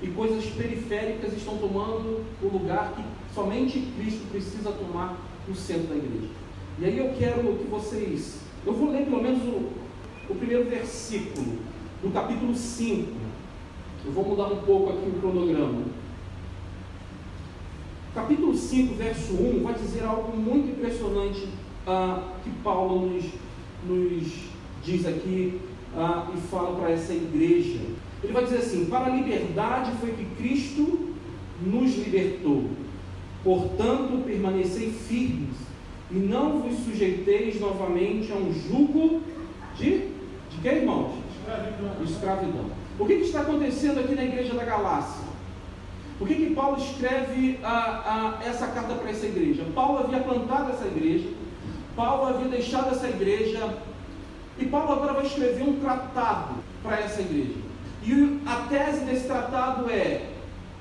e 0.00 0.06
coisas 0.08 0.44
periféricas 0.46 1.32
estão 1.32 1.58
tomando 1.58 2.24
o 2.42 2.46
lugar 2.46 2.92
que 2.94 3.02
somente 3.34 3.80
Cristo 3.98 4.30
precisa 4.30 4.70
tomar 4.70 5.16
no 5.48 5.54
centro 5.54 5.88
da 5.88 5.96
igreja. 5.96 6.28
E 6.78 6.84
aí 6.84 6.96
eu 6.96 7.12
quero 7.18 7.56
que 7.58 7.66
vocês 7.68 8.40
eu 8.66 8.74
vou 8.74 8.90
ler 8.90 9.06
pelo 9.06 9.22
menos 9.22 9.42
o, 9.42 9.70
o 10.30 10.34
primeiro 10.36 10.68
versículo 10.68 11.58
do 12.02 12.12
capítulo 12.12 12.54
5. 12.54 13.10
Eu 14.04 14.12
vou 14.12 14.24
mudar 14.24 14.48
um 14.48 14.58
pouco 14.58 14.90
aqui 14.90 15.08
o 15.08 15.18
cronograma. 15.18 15.84
Capítulo 18.14 18.56
5, 18.56 18.94
verso 18.94 19.34
1, 19.34 19.62
vai 19.62 19.74
dizer 19.74 20.04
algo 20.04 20.36
muito 20.36 20.70
impressionante 20.70 21.46
ah, 21.86 22.32
que 22.42 22.50
Paulo 22.64 23.06
nos, 23.06 23.24
nos 23.86 24.32
diz 24.84 25.06
aqui 25.06 25.60
ah, 25.96 26.28
e 26.36 26.40
fala 26.48 26.76
para 26.76 26.90
essa 26.90 27.12
igreja. 27.12 27.78
Ele 28.22 28.32
vai 28.32 28.44
dizer 28.44 28.58
assim: 28.58 28.86
Para 28.86 29.06
a 29.06 29.16
liberdade 29.16 29.92
foi 30.00 30.10
que 30.12 30.24
Cristo 30.36 31.14
nos 31.64 31.96
libertou. 31.98 32.64
Portanto, 33.44 34.24
permanecei 34.24 34.90
firmes 34.90 35.56
e 36.10 36.16
não 36.16 36.60
vos 36.62 36.80
sujeiteis 36.80 37.60
novamente 37.60 38.32
a 38.32 38.34
um 38.34 38.52
jugo 38.52 39.20
de, 39.76 40.08
de 40.50 40.58
que, 40.60 40.68
irmãos? 40.68 41.14
Escravidão. 41.38 42.04
Escravidão. 42.04 42.70
O 42.98 43.06
que, 43.06 43.16
que, 43.16 43.22
está 43.22 43.42
acontecendo 43.42 44.00
aqui 44.00 44.14
na 44.14 44.24
igreja 44.24 44.52
da 44.54 44.64
Galácia? 44.64 45.19
Por 46.20 46.28
que, 46.28 46.34
que 46.34 46.54
Paulo 46.54 46.76
escreve 46.76 47.58
a, 47.64 48.36
a, 48.42 48.46
essa 48.46 48.66
carta 48.66 48.92
para 48.92 49.08
essa 49.08 49.24
igreja? 49.24 49.64
Paulo 49.74 50.00
havia 50.00 50.20
plantado 50.20 50.70
essa 50.70 50.84
igreja, 50.84 51.30
Paulo 51.96 52.28
havia 52.28 52.46
deixado 52.46 52.90
essa 52.90 53.08
igreja, 53.08 53.78
e 54.58 54.66
Paulo 54.66 54.92
agora 54.92 55.14
vai 55.14 55.24
escrever 55.24 55.62
um 55.62 55.80
tratado 55.80 56.56
para 56.82 57.00
essa 57.00 57.22
igreja. 57.22 57.54
E 58.02 58.38
a 58.44 58.66
tese 58.68 59.06
desse 59.06 59.26
tratado 59.26 59.90
é 59.90 60.26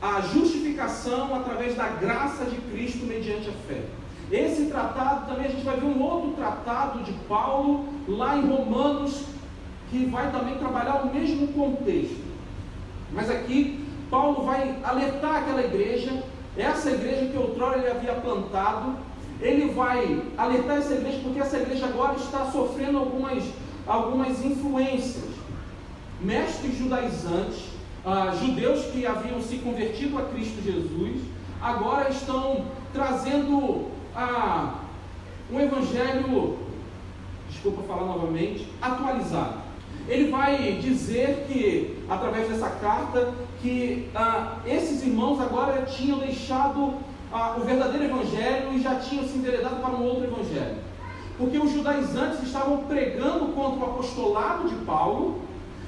a 0.01 0.19
justificação 0.19 1.33
através 1.33 1.73
da 1.73 1.87
graça 1.87 2.43
de 2.43 2.57
Cristo 2.57 3.05
mediante 3.05 3.47
a 3.47 3.53
fé. 3.65 3.85
Esse 4.29 4.65
tratado 4.65 5.25
também 5.27 5.45
a 5.45 5.51
gente 5.51 5.63
vai 5.63 5.77
ver 5.77 5.85
um 5.85 6.01
outro 6.01 6.31
tratado 6.31 7.01
de 7.01 7.13
Paulo 7.29 7.87
lá 8.09 8.35
em 8.35 8.45
Romanos 8.45 9.23
que 9.89 10.05
vai 10.07 10.29
também 10.33 10.57
trabalhar 10.57 10.95
o 10.95 11.13
mesmo 11.13 11.47
contexto. 11.53 12.27
Mas 13.13 13.29
aqui 13.29 13.87
Paulo 14.09 14.43
vai 14.43 14.77
alertar 14.83 15.37
aquela 15.37 15.63
igreja, 15.63 16.23
essa 16.57 16.91
igreja 16.91 17.27
que 17.27 17.37
outrora 17.37 17.77
ele 17.77 17.89
havia 17.89 18.13
plantado, 18.15 18.95
ele 19.41 19.71
vai 19.73 20.21
alertar 20.37 20.77
essa 20.77 20.93
igreja 20.93 21.19
porque 21.23 21.39
essa 21.39 21.57
igreja 21.57 21.85
agora 21.85 22.15
está 22.15 22.45
sofrendo 22.51 22.97
algumas, 22.97 23.43
algumas 23.87 24.43
influências. 24.43 25.29
Mestres 26.21 26.77
judaizantes, 26.77 27.69
ah, 28.05 28.35
judeus 28.39 28.85
que 28.87 29.05
haviam 29.05 29.41
se 29.41 29.57
convertido 29.57 30.17
a 30.17 30.23
Cristo 30.23 30.61
Jesus, 30.61 31.21
agora 31.61 32.09
estão 32.09 32.65
trazendo 32.91 33.87
a, 34.15 34.75
um 35.51 35.59
evangelho, 35.59 36.57
desculpa 37.49 37.83
falar 37.83 38.05
novamente, 38.05 38.67
atualizado. 38.81 39.68
Ele 40.07 40.31
vai 40.31 40.73
dizer 40.81 41.45
que, 41.47 42.03
através 42.09 42.49
dessa 42.49 42.69
carta, 42.69 43.33
que 43.61 44.09
ah, 44.15 44.57
esses 44.65 45.03
irmãos 45.03 45.39
agora 45.39 45.83
tinham 45.83 46.19
deixado 46.19 46.95
ah, 47.31 47.55
o 47.57 47.61
verdadeiro 47.61 48.05
evangelho 48.05 48.73
e 48.73 48.81
já 48.81 48.95
tinham 48.95 49.27
se 49.27 49.37
enveredado 49.37 49.75
para 49.77 49.91
um 49.91 50.03
outro 50.03 50.23
evangelho. 50.25 50.77
Porque 51.37 51.57
os 51.57 51.71
judaizantes 51.71 52.43
estavam 52.43 52.79
pregando 52.85 53.53
contra 53.53 53.85
o 53.85 53.89
apostolado 53.91 54.67
de 54.67 54.75
Paulo 54.85 55.41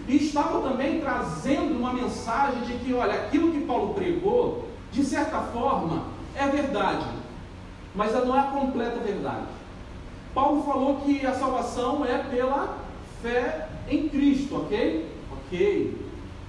e 0.07 0.15
estavam 0.17 0.61
também 0.61 0.99
trazendo 1.01 1.77
uma 1.77 1.93
mensagem 1.93 2.61
de 2.61 2.73
que, 2.73 2.93
olha, 2.93 3.13
aquilo 3.13 3.51
que 3.51 3.61
Paulo 3.61 3.93
pregou, 3.93 4.67
de 4.91 5.03
certa 5.03 5.39
forma, 5.39 6.03
é 6.35 6.47
verdade, 6.47 7.05
mas 7.95 8.13
não 8.13 8.35
é 8.35 8.39
a 8.39 8.43
completa 8.43 8.99
verdade. 8.99 9.47
Paulo 10.33 10.63
falou 10.63 10.97
que 10.97 11.25
a 11.25 11.33
salvação 11.33 12.05
é 12.05 12.17
pela 12.17 12.77
fé 13.21 13.67
em 13.91 14.07
Cristo, 14.07 14.55
ok? 14.55 15.05
Ok. 15.31 15.97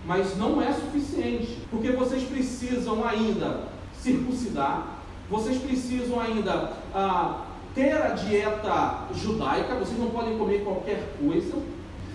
Mas 0.07 0.37
não 0.37 0.61
é 0.63 0.73
suficiente, 0.73 1.59
porque 1.71 1.91
vocês 1.93 2.23
precisam 2.25 3.07
ainda 3.07 3.69
circuncidar, 4.01 4.99
vocês 5.29 5.59
precisam 5.59 6.21
ainda 6.21 6.73
ah, 6.95 7.47
ter 7.75 7.93
a 7.93 8.09
dieta 8.09 9.07
judaica, 9.15 9.75
vocês 9.77 9.99
não 9.99 10.11
podem 10.11 10.37
comer 10.37 10.65
qualquer 10.65 11.15
coisa, 11.21 11.55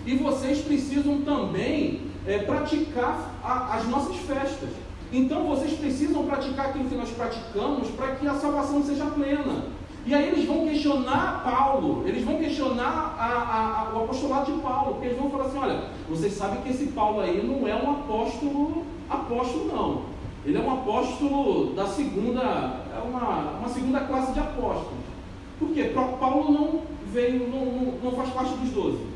e 0.04 0.16
vocês 0.16 0.60
precisam 0.60 1.22
também 1.22 2.02
é, 2.26 2.38
praticar 2.38 3.34
a, 3.42 3.76
as 3.76 3.86
nossas 3.88 4.16
festas. 4.16 4.70
Então 5.12 5.46
vocês 5.46 5.72
precisam 5.72 6.26
praticar 6.26 6.66
aquilo 6.66 6.88
que 6.88 6.94
nós 6.94 7.10
praticamos 7.10 7.88
para 7.90 8.16
que 8.16 8.26
a 8.26 8.34
salvação 8.34 8.82
seja 8.82 9.06
plena. 9.06 9.64
E 10.08 10.14
aí 10.14 10.28
eles 10.28 10.46
vão 10.46 10.66
questionar 10.66 11.42
Paulo, 11.44 12.02
eles 12.08 12.24
vão 12.24 12.38
questionar 12.38 13.14
a, 13.18 13.26
a, 13.26 13.90
a, 13.90 13.94
o 13.94 14.04
apostolado 14.04 14.50
de 14.50 14.58
Paulo, 14.62 14.94
porque 14.94 15.08
eles 15.08 15.18
vão 15.18 15.28
falar 15.28 15.44
assim: 15.44 15.58
olha, 15.58 15.84
vocês 16.08 16.32
sabem 16.32 16.62
que 16.62 16.70
esse 16.70 16.86
Paulo 16.92 17.20
aí 17.20 17.46
não 17.46 17.68
é 17.68 17.74
um 17.74 17.90
apóstolo, 17.90 18.86
apóstolo 19.10 19.66
não. 19.66 20.02
Ele 20.46 20.56
é 20.56 20.60
um 20.62 20.72
apóstolo 20.72 21.74
da 21.74 21.86
segunda, 21.86 22.40
é 22.40 23.02
uma, 23.06 23.58
uma 23.58 23.68
segunda 23.68 24.00
classe 24.00 24.32
de 24.32 24.40
apóstolos. 24.40 25.04
Por 25.58 25.68
quê? 25.74 25.92
Paulo 25.94 26.52
não 26.52 26.80
veio, 27.12 27.46
não, 27.46 27.66
não, 27.66 27.98
não 28.02 28.12
faz 28.12 28.30
parte 28.30 28.54
dos 28.54 28.70
doze. 28.70 29.06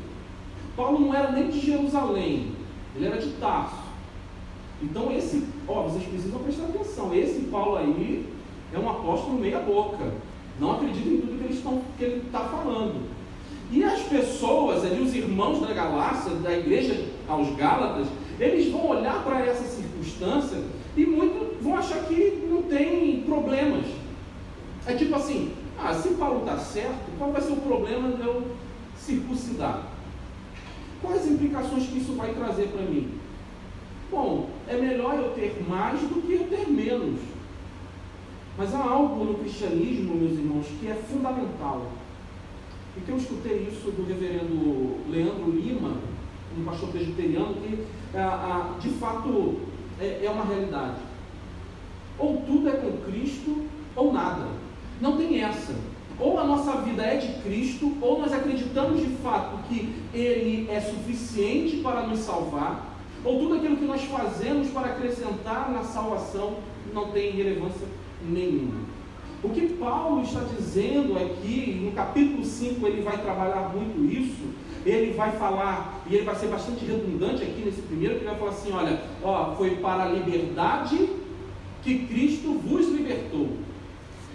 Paulo 0.77 0.99
não 0.99 1.11
era 1.11 1.31
nem 1.31 1.49
de 1.49 1.59
Jerusalém, 1.59 2.51
ele 2.95 3.07
era 3.07 3.17
de 3.17 3.31
Tarso. 3.31 3.81
Então 4.79 5.11
esse, 5.11 5.43
ó, 5.67 5.81
vocês 5.81 6.03
precisam 6.03 6.39
prestar 6.41 6.65
atenção, 6.65 7.15
esse 7.15 7.45
Paulo 7.45 7.77
aí 7.77 8.31
é 8.71 8.77
um 8.77 8.87
apóstolo 8.87 9.39
meia 9.39 9.59
boca. 9.59 10.32
Não 10.59 10.73
acredita 10.73 11.09
em 11.09 11.17
tudo 11.17 11.83
que, 11.97 12.03
ele 12.03 12.23
está 12.25 12.39
falando. 12.39 13.09
E 13.71 13.83
as 13.83 14.01
pessoas 14.03 14.85
ali, 14.85 15.01
os 15.01 15.15
irmãos 15.15 15.59
da 15.61 15.73
Galácia, 15.73 16.31
da 16.35 16.55
igreja 16.55 17.05
aos 17.27 17.55
Gálatas, 17.55 18.07
eles 18.39 18.71
vão 18.71 18.87
olhar 18.87 19.23
para 19.23 19.45
essa 19.45 19.63
circunstância 19.63 20.59
e 20.95 21.05
muitos 21.05 21.57
vão 21.61 21.75
achar 21.75 22.03
que 22.03 22.47
não 22.49 22.63
tem 22.63 23.21
problemas. 23.21 23.85
É 24.85 24.93
tipo 24.93 25.15
assim, 25.15 25.53
ah, 25.79 25.93
se 25.93 26.09
Paulo 26.09 26.41
está 26.41 26.57
certo, 26.57 27.17
qual 27.17 27.31
vai 27.31 27.41
ser 27.41 27.53
o 27.53 27.57
problema 27.57 28.09
de 28.11 28.21
eu 28.21 28.43
circuncidar? 28.97 29.87
Quais 31.01 31.27
implicações 31.27 31.87
que 31.87 31.97
isso 31.97 32.13
vai 32.13 32.33
trazer 32.33 32.67
para 32.67 32.83
mim? 32.83 33.09
Bom, 34.11 34.49
é 34.67 34.77
melhor 34.77 35.15
eu 35.15 35.31
ter 35.31 35.61
mais 35.67 35.99
do 35.99 36.21
que 36.21 36.33
eu 36.33 36.47
ter 36.47 36.69
menos. 36.69 37.19
Mas 38.57 38.73
há 38.73 38.83
algo 38.83 39.25
no 39.25 39.33
cristianismo, 39.35 40.15
meus 40.15 40.33
irmãos, 40.33 40.67
que 40.79 40.87
é 40.87 40.93
fundamental. 40.93 41.87
E 42.95 43.01
que 43.01 43.09
eu 43.09 43.17
escutei 43.17 43.67
isso 43.71 43.89
do 43.91 44.05
reverendo 44.07 44.97
Leandro 45.09 45.49
Lima, 45.49 45.97
um 46.55 46.63
pastor 46.63 46.89
presbiteriano, 46.89 47.55
que 47.55 47.79
de 48.79 48.89
fato 48.99 49.55
é, 49.99 50.25
é 50.25 50.29
uma 50.29 50.45
realidade. 50.45 50.97
Ou 52.19 52.43
tudo 52.45 52.69
é 52.69 52.73
com 52.73 53.11
Cristo, 53.11 53.65
ou 53.95 54.13
nada. 54.13 54.47
Não 55.01 55.17
tem 55.17 55.41
essa. 55.41 55.73
Ou 56.19 56.39
a 56.39 56.43
nossa 56.43 56.73
vida 56.81 57.01
é 57.01 57.17
de 57.17 57.41
Cristo, 57.41 57.97
ou 57.99 58.21
nós 58.21 58.31
acreditamos 58.31 59.01
de 59.01 59.09
fato 59.15 59.57
que 59.67 59.95
Ele 60.13 60.69
é 60.69 60.79
suficiente 60.79 61.77
para 61.77 62.05
nos 62.05 62.19
salvar, 62.19 62.93
ou 63.25 63.39
tudo 63.39 63.55
aquilo 63.55 63.77
que 63.77 63.85
nós 63.85 64.03
fazemos 64.03 64.67
para 64.69 64.89
acrescentar 64.89 65.71
na 65.71 65.81
salvação 65.81 66.57
não 66.93 67.09
tem 67.09 67.31
relevância 67.31 67.87
nenhuma. 68.27 68.81
O 69.43 69.49
que 69.49 69.67
Paulo 69.73 70.21
está 70.21 70.39
dizendo 70.57 71.17
aqui, 71.17 71.81
no 71.83 71.91
capítulo 71.91 72.45
5, 72.45 72.87
ele 72.87 73.01
vai 73.01 73.17
trabalhar 73.21 73.73
muito 73.75 74.09
isso, 74.09 74.53
ele 74.85 75.13
vai 75.13 75.31
falar, 75.33 76.01
e 76.09 76.15
ele 76.15 76.23
vai 76.25 76.35
ser 76.35 76.47
bastante 76.47 76.85
redundante 76.85 77.43
aqui 77.43 77.61
nesse 77.65 77.81
primeiro, 77.81 78.15
que 78.15 78.21
ele 78.21 78.29
vai 78.29 78.39
falar 78.39 78.51
assim: 78.51 78.71
olha, 78.71 79.03
ó, 79.21 79.53
foi 79.55 79.71
para 79.77 80.03
a 80.03 80.09
liberdade 80.09 81.09
que 81.81 82.07
Cristo 82.07 82.53
vos 82.59 82.87
libertou. 82.87 83.49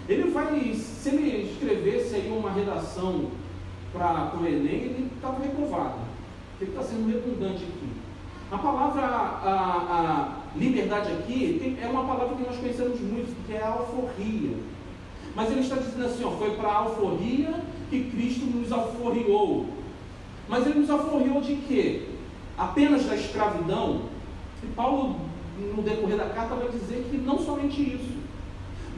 Ele 0.07 0.29
vai, 0.29 0.73
se 0.73 1.09
ele 1.09 1.51
escrevesse 1.51 2.15
aí 2.15 2.31
uma 2.31 2.51
redação 2.51 3.25
para 3.91 4.31
o 4.39 4.45
Enem, 4.45 4.73
ele 4.73 5.11
estava 5.15 5.41
reprovado. 5.41 5.99
Ele 6.61 6.71
está 6.71 6.83
sendo 6.83 7.07
redundante 7.07 7.63
aqui. 7.63 7.89
A 8.51 8.57
palavra 8.57 9.01
a, 9.03 9.45
a 9.47 10.38
liberdade 10.55 11.11
aqui 11.11 11.57
tem, 11.59 11.83
é 11.83 11.87
uma 11.87 12.03
palavra 12.03 12.35
que 12.35 12.43
nós 12.43 12.57
conhecemos 12.57 12.99
muito, 12.99 13.35
que 13.45 13.53
é 13.53 13.61
a 13.61 13.69
alforria. 13.69 14.57
Mas 15.35 15.51
ele 15.51 15.61
está 15.61 15.75
dizendo 15.75 16.05
assim, 16.05 16.23
ó, 16.23 16.31
foi 16.31 16.51
para 16.51 16.67
a 16.67 16.75
alforria 16.77 17.53
que 17.89 18.09
Cristo 18.11 18.45
nos 18.45 18.71
alforriou. 18.71 19.67
Mas 20.47 20.65
ele 20.65 20.79
nos 20.79 20.89
alforriou 20.89 21.41
de 21.41 21.55
quê? 21.55 22.07
Apenas 22.57 23.05
da 23.05 23.15
escravidão? 23.15 24.03
E 24.63 24.67
Paulo, 24.67 25.15
no 25.75 25.81
decorrer 25.83 26.17
da 26.17 26.29
carta, 26.29 26.55
vai 26.55 26.69
dizer 26.69 27.07
que 27.09 27.17
não 27.17 27.37
somente 27.39 27.81
isso 27.81 28.19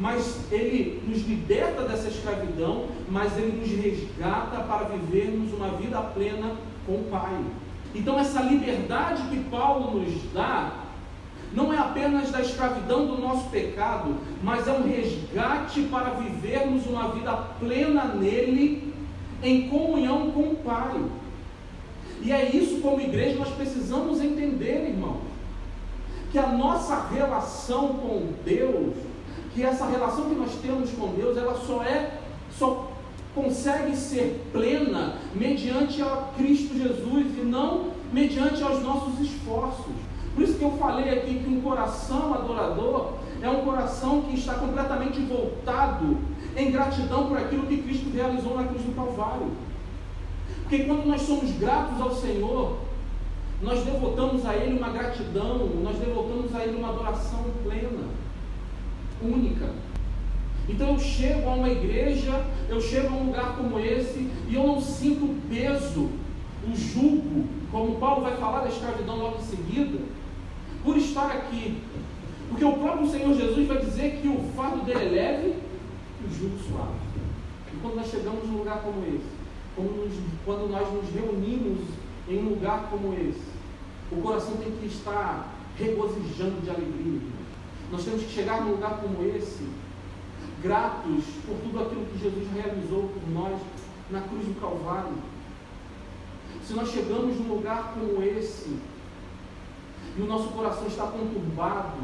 mas 0.01 0.51
ele 0.51 1.03
nos 1.07 1.21
liberta 1.27 1.83
dessa 1.83 2.07
escravidão, 2.07 2.87
mas 3.07 3.37
ele 3.37 3.61
nos 3.61 3.69
resgata 3.69 4.63
para 4.63 4.85
vivermos 4.85 5.53
uma 5.53 5.69
vida 5.77 6.01
plena 6.01 6.55
com 6.87 6.93
o 6.93 7.03
Pai. 7.11 7.39
Então, 7.93 8.19
essa 8.19 8.41
liberdade 8.41 9.21
que 9.29 9.43
Paulo 9.43 9.99
nos 9.99 10.13
dá, 10.33 10.71
não 11.53 11.73
é 11.73 11.77
apenas 11.77 12.31
da 12.31 12.41
escravidão 12.41 13.05
do 13.07 13.17
nosso 13.17 13.49
pecado, 13.49 14.15
mas 14.41 14.67
é 14.67 14.71
um 14.71 14.83
resgate 14.83 15.81
para 15.83 16.11
vivermos 16.11 16.85
uma 16.85 17.09
vida 17.09 17.33
plena 17.59 18.05
nele, 18.05 18.93
em 19.43 19.67
comunhão 19.69 20.31
com 20.31 20.41
o 20.41 20.55
Pai. 20.63 21.03
E 22.21 22.31
é 22.31 22.55
isso, 22.55 22.81
como 22.81 23.01
igreja, 23.01 23.39
nós 23.39 23.49
precisamos 23.49 24.21
entender, 24.21 24.89
irmão, 24.89 25.17
que 26.31 26.37
a 26.37 26.47
nossa 26.47 27.07
relação 27.09 27.89
com 27.95 28.33
Deus 28.45 28.93
que 29.53 29.63
essa 29.63 29.85
relação 29.85 30.29
que 30.29 30.35
nós 30.35 30.51
temos 30.61 30.89
com 30.91 31.07
Deus, 31.13 31.37
ela 31.37 31.55
só 31.55 31.83
é, 31.83 32.19
só 32.57 32.91
consegue 33.35 33.95
ser 33.95 34.45
plena 34.51 35.17
mediante 35.33 36.01
a 36.01 36.29
Cristo 36.37 36.77
Jesus 36.77 37.25
e 37.37 37.41
não 37.41 37.91
mediante 38.11 38.61
aos 38.63 38.81
nossos 38.81 39.19
esforços. 39.19 39.93
Por 40.33 40.43
isso 40.43 40.57
que 40.57 40.63
eu 40.63 40.71
falei 40.71 41.09
aqui 41.09 41.39
que 41.39 41.49
um 41.49 41.61
coração 41.61 42.33
adorador 42.33 43.13
é 43.41 43.49
um 43.49 43.65
coração 43.65 44.21
que 44.21 44.35
está 44.35 44.53
completamente 44.55 45.19
voltado 45.21 46.17
em 46.55 46.71
gratidão 46.71 47.27
por 47.27 47.37
aquilo 47.37 47.67
que 47.67 47.81
Cristo 47.81 48.09
realizou 48.13 48.55
na 48.55 48.65
cruz 48.65 48.83
do 48.83 48.95
Calvário. 48.95 49.51
Porque 50.61 50.83
quando 50.83 51.05
nós 51.05 51.21
somos 51.21 51.51
gratos 51.57 51.99
ao 51.99 52.15
Senhor, 52.15 52.77
nós 53.61 53.83
devotamos 53.83 54.45
a 54.45 54.55
Ele 54.55 54.77
uma 54.77 54.89
gratidão, 54.89 55.67
nós 55.83 55.97
devotamos 55.97 56.55
a 56.55 56.63
Ele 56.63 56.77
uma 56.77 56.89
adoração 56.89 57.45
plena 57.63 58.07
única. 59.21 59.69
Então 60.69 60.89
eu 60.89 60.99
chego 60.99 61.49
a 61.49 61.53
uma 61.53 61.69
igreja, 61.69 62.45
eu 62.69 62.79
chego 62.79 63.09
a 63.09 63.17
um 63.17 63.25
lugar 63.27 63.55
como 63.57 63.79
esse 63.79 64.29
e 64.47 64.55
eu 64.55 64.65
não 64.65 64.79
sinto 64.79 65.25
o 65.25 65.35
peso, 65.49 66.09
o 66.67 66.75
jugo, 66.75 67.45
como 67.71 67.95
Paulo 67.95 68.21
vai 68.21 68.37
falar 68.37 68.61
da 68.61 68.69
escravidão 68.69 69.17
logo 69.17 69.39
em 69.39 69.45
seguida, 69.45 69.99
por 70.83 70.97
estar 70.97 71.31
aqui. 71.31 71.81
Porque 72.49 72.65
o 72.65 72.73
próprio 72.73 73.09
Senhor 73.09 73.33
Jesus 73.33 73.67
vai 73.67 73.77
dizer 73.77 74.19
que 74.21 74.27
o 74.27 74.39
fardo 74.55 74.83
dele 74.83 74.99
é 74.99 75.09
leve 75.09 75.55
e 76.21 76.25
o 76.25 76.33
jugo 76.33 76.57
suave. 76.67 76.99
E 77.73 77.77
quando 77.81 77.95
nós 77.95 78.09
chegamos 78.09 78.45
num 78.47 78.57
lugar 78.57 78.81
como 78.81 79.01
esse, 79.05 79.41
nos, 79.77 80.13
quando 80.45 80.69
nós 80.69 80.91
nos 80.91 81.09
reunimos 81.13 81.79
em 82.27 82.39
um 82.39 82.49
lugar 82.49 82.89
como 82.89 83.13
esse, 83.13 83.51
o 84.11 84.17
coração 84.21 84.57
tem 84.57 84.71
que 84.71 84.87
estar 84.87 85.53
regozijando 85.77 86.61
de 86.61 86.69
alegria. 86.69 87.21
Nós 87.91 88.03
temos 88.03 88.23
que 88.23 88.31
chegar 88.31 88.61
num 88.61 88.71
lugar 88.71 88.99
como 89.01 89.23
esse, 89.35 89.65
gratos 90.61 91.23
por 91.45 91.55
tudo 91.63 91.81
aquilo 91.81 92.05
que 92.05 92.19
Jesus 92.19 92.47
realizou 92.53 93.09
por 93.09 93.29
nós 93.31 93.59
na 94.09 94.21
cruz 94.21 94.45
do 94.45 94.59
Calvário. 94.59 95.13
Se 96.65 96.73
nós 96.73 96.89
chegamos 96.89 97.37
num 97.39 97.55
lugar 97.55 97.93
como 97.93 98.21
esse, 98.21 98.77
e 100.17 100.21
o 100.21 100.25
nosso 100.25 100.49
coração 100.49 100.87
está 100.87 101.03
conturbado, 101.03 101.97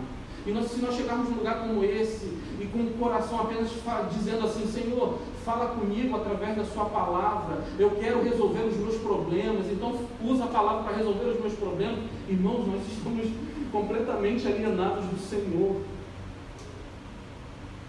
e 0.45 0.51
nós, 0.51 0.71
se 0.71 0.79
nós 0.79 0.95
chegarmos 0.95 1.29
num 1.29 1.37
lugar 1.37 1.59
como 1.59 1.83
esse, 1.83 2.27
e 2.59 2.65
com 2.71 2.79
o 2.79 2.93
coração 2.97 3.41
apenas 3.41 3.69
dizendo 4.13 4.45
assim, 4.45 4.65
Senhor, 4.65 5.19
fala 5.43 5.75
comigo 5.75 6.15
através 6.15 6.55
da 6.55 6.63
sua 6.63 6.85
palavra, 6.85 7.63
eu 7.77 7.91
quero 7.91 8.23
resolver 8.23 8.61
os 8.61 8.77
meus 8.77 8.95
problemas, 8.95 9.65
então 9.69 9.99
usa 10.23 10.45
a 10.45 10.47
palavra 10.47 10.83
para 10.83 10.97
resolver 10.97 11.25
os 11.25 11.39
meus 11.41 11.53
problemas, 11.53 11.99
irmãos, 12.29 12.65
nós 12.65 12.81
estamos 12.87 13.27
completamente 13.71 14.47
alienados 14.47 15.05
do 15.05 15.19
Senhor. 15.19 15.81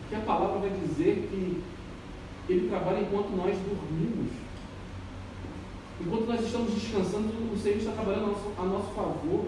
Que 0.08 0.16
a 0.16 0.20
palavra 0.20 0.58
vai 0.58 0.70
dizer 0.70 1.28
que 1.30 1.62
Ele 2.48 2.68
trabalha 2.68 3.00
enquanto 3.00 3.36
nós 3.36 3.56
dormimos. 3.56 4.32
Enquanto 6.00 6.26
nós 6.26 6.40
estamos 6.40 6.72
descansando, 6.72 7.28
o 7.52 7.56
Senhor 7.56 7.78
está 7.78 7.92
trabalhando 7.92 8.24
a 8.24 8.28
nosso, 8.28 8.52
a 8.58 8.62
nosso 8.64 8.94
favor. 8.94 9.44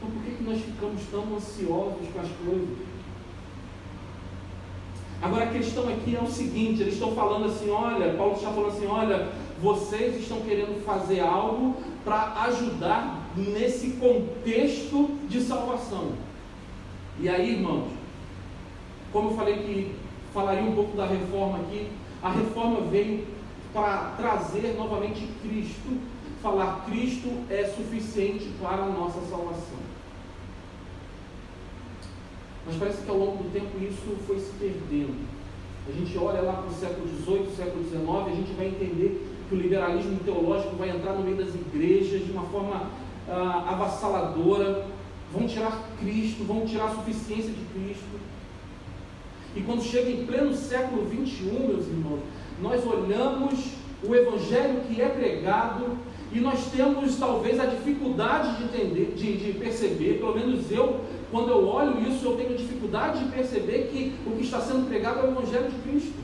Então 0.00 0.10
por 0.10 0.22
que, 0.22 0.30
que 0.36 0.42
nós 0.42 0.58
ficamos 0.60 1.02
tão 1.10 1.36
ansiosos 1.36 2.08
com 2.12 2.20
as 2.20 2.28
coisas? 2.44 2.78
Agora 5.20 5.44
a 5.44 5.52
questão 5.52 5.86
aqui 5.86 6.16
é 6.16 6.22
o 6.22 6.26
seguinte, 6.26 6.80
eles 6.80 6.94
estão 6.94 7.12
falando 7.14 7.44
assim, 7.44 7.68
olha, 7.68 8.14
Paulo 8.14 8.36
está 8.36 8.50
falando 8.50 8.72
assim, 8.74 8.86
olha, 8.86 9.28
vocês 9.60 10.18
estão 10.18 10.40
querendo 10.40 10.82
fazer 10.82 11.20
algo 11.20 11.76
para 12.02 12.32
ajudar 12.44 13.30
nesse 13.36 13.90
contexto 13.92 15.18
de 15.28 15.42
salvação. 15.42 16.12
E 17.18 17.28
aí, 17.28 17.56
irmãos, 17.56 17.88
como 19.12 19.30
eu 19.30 19.36
falei 19.36 19.58
que 19.58 19.94
falaria 20.32 20.62
um 20.62 20.74
pouco 20.74 20.96
da 20.96 21.04
reforma 21.04 21.58
aqui, 21.58 21.88
a 22.22 22.30
reforma 22.30 22.80
veio 22.90 23.26
para 23.74 24.14
trazer 24.16 24.74
novamente 24.78 25.28
Cristo, 25.42 26.00
falar 26.42 26.86
Cristo 26.86 27.28
é 27.50 27.64
suficiente 27.64 28.48
para 28.58 28.84
a 28.84 28.86
nossa 28.86 29.20
salvação. 29.28 29.89
Mas 32.66 32.76
parece 32.76 33.02
que 33.02 33.10
ao 33.10 33.18
longo 33.18 33.42
do 33.42 33.52
tempo 33.52 33.70
isso 33.82 34.16
foi 34.26 34.38
se 34.38 34.50
perdendo. 34.58 35.28
A 35.88 35.92
gente 35.92 36.16
olha 36.18 36.40
lá 36.42 36.52
para 36.54 36.70
o 36.70 36.74
século 36.74 37.08
XVIII, 37.08 37.56
século 37.56 37.84
XIX, 37.84 38.06
a 38.26 38.36
gente 38.36 38.52
vai 38.52 38.66
entender 38.66 39.26
que 39.48 39.54
o 39.54 39.58
liberalismo 39.58 40.18
teológico 40.24 40.76
vai 40.76 40.90
entrar 40.90 41.14
no 41.14 41.24
meio 41.24 41.36
das 41.36 41.54
igrejas 41.54 42.24
de 42.24 42.30
uma 42.30 42.44
forma 42.44 42.90
ah, 43.28 43.64
avassaladora, 43.70 44.86
vão 45.32 45.46
tirar 45.46 45.88
Cristo, 45.98 46.44
vão 46.44 46.66
tirar 46.66 46.86
a 46.86 46.94
suficiência 46.94 47.50
de 47.50 47.64
Cristo. 47.72 48.20
E 49.56 49.62
quando 49.62 49.82
chega 49.82 50.10
em 50.10 50.26
pleno 50.26 50.54
século 50.54 51.06
21, 51.06 51.66
meus 51.66 51.88
irmãos, 51.88 52.20
nós 52.60 52.86
olhamos 52.86 53.72
o 54.06 54.14
evangelho 54.14 54.82
que 54.82 55.00
é 55.00 55.08
pregado 55.08 55.96
e 56.32 56.38
nós 56.38 56.66
temos 56.70 57.16
talvez 57.16 57.58
a 57.58 57.66
dificuldade 57.66 58.56
de 58.56 58.64
entender, 58.64 59.14
de, 59.16 59.36
de, 59.36 59.58
perceber, 59.58 60.18
pelo 60.18 60.34
menos 60.34 60.70
eu, 60.70 61.00
quando 61.30 61.48
eu 61.48 61.66
olho 61.66 62.00
isso, 62.08 62.24
eu 62.24 62.36
tenho 62.36 62.56
dificuldade 62.56 63.24
de 63.24 63.30
perceber 63.32 63.88
que 63.90 64.14
o 64.24 64.36
que 64.36 64.44
está 64.44 64.60
sendo 64.60 64.86
pregado 64.86 65.20
é 65.20 65.22
o 65.24 65.32
Evangelho 65.32 65.70
de 65.70 65.78
Cristo. 65.78 66.20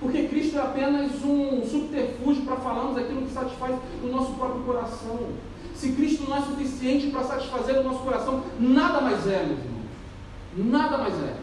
Porque 0.00 0.28
Cristo 0.28 0.56
é 0.56 0.62
apenas 0.62 1.12
um 1.22 1.62
subterfúgio 1.62 2.42
para 2.44 2.56
falarmos 2.56 2.96
aquilo 2.96 3.22
que 3.22 3.32
satisfaz 3.32 3.76
o 4.02 4.06
nosso 4.06 4.32
próprio 4.32 4.62
coração. 4.62 5.18
Se 5.74 5.92
Cristo 5.92 6.24
não 6.26 6.38
é 6.38 6.40
suficiente 6.40 7.08
para 7.08 7.22
satisfazer 7.22 7.78
o 7.78 7.84
nosso 7.84 8.00
coração, 8.00 8.42
nada 8.58 9.02
mais 9.02 9.26
é, 9.26 9.44
meus 9.44 9.58
irmãos. 9.58 9.80
Nada 10.56 10.98
mais 10.98 11.14
é. 11.22 11.36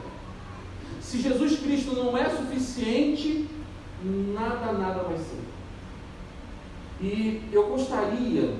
Se 0.99 1.21
Jesus 1.21 1.59
Cristo 1.59 1.95
não 1.95 2.17
é 2.17 2.29
suficiente, 2.29 3.47
nada, 4.03 4.73
nada 4.73 5.03
vai 5.03 5.17
ser. 5.17 5.46
E 7.01 7.41
eu 7.51 7.67
gostaria 7.67 8.53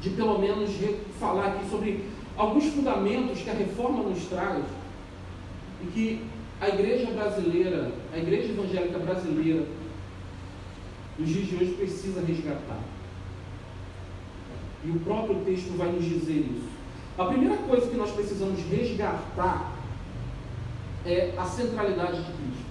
de 0.00 0.10
pelo 0.10 0.38
menos 0.38 0.70
falar 1.18 1.46
aqui 1.46 1.70
sobre 1.70 2.04
alguns 2.36 2.64
fundamentos 2.66 3.40
que 3.40 3.50
a 3.50 3.54
reforma 3.54 4.02
nos 4.02 4.24
traz 4.26 4.64
e 5.82 5.86
que 5.86 6.26
a 6.60 6.68
igreja 6.68 7.10
brasileira, 7.12 7.92
a 8.12 8.18
igreja 8.18 8.52
evangélica 8.52 8.98
brasileira, 8.98 9.66
nos 11.18 11.28
dias 11.28 11.46
de 11.46 11.56
hoje 11.56 11.72
precisa 11.72 12.20
resgatar. 12.20 12.80
E 14.84 14.90
o 14.90 15.00
próprio 15.00 15.36
texto 15.44 15.76
vai 15.76 15.90
nos 15.90 16.04
dizer 16.04 16.46
isso. 16.50 16.68
A 17.16 17.24
primeira 17.26 17.56
coisa 17.56 17.86
que 17.86 17.96
nós 17.96 18.10
precisamos 18.10 18.60
resgatar 18.68 19.72
é 21.06 21.32
a 21.38 21.44
centralidade 21.44 22.18
de 22.18 22.32
Cristo. 22.32 22.63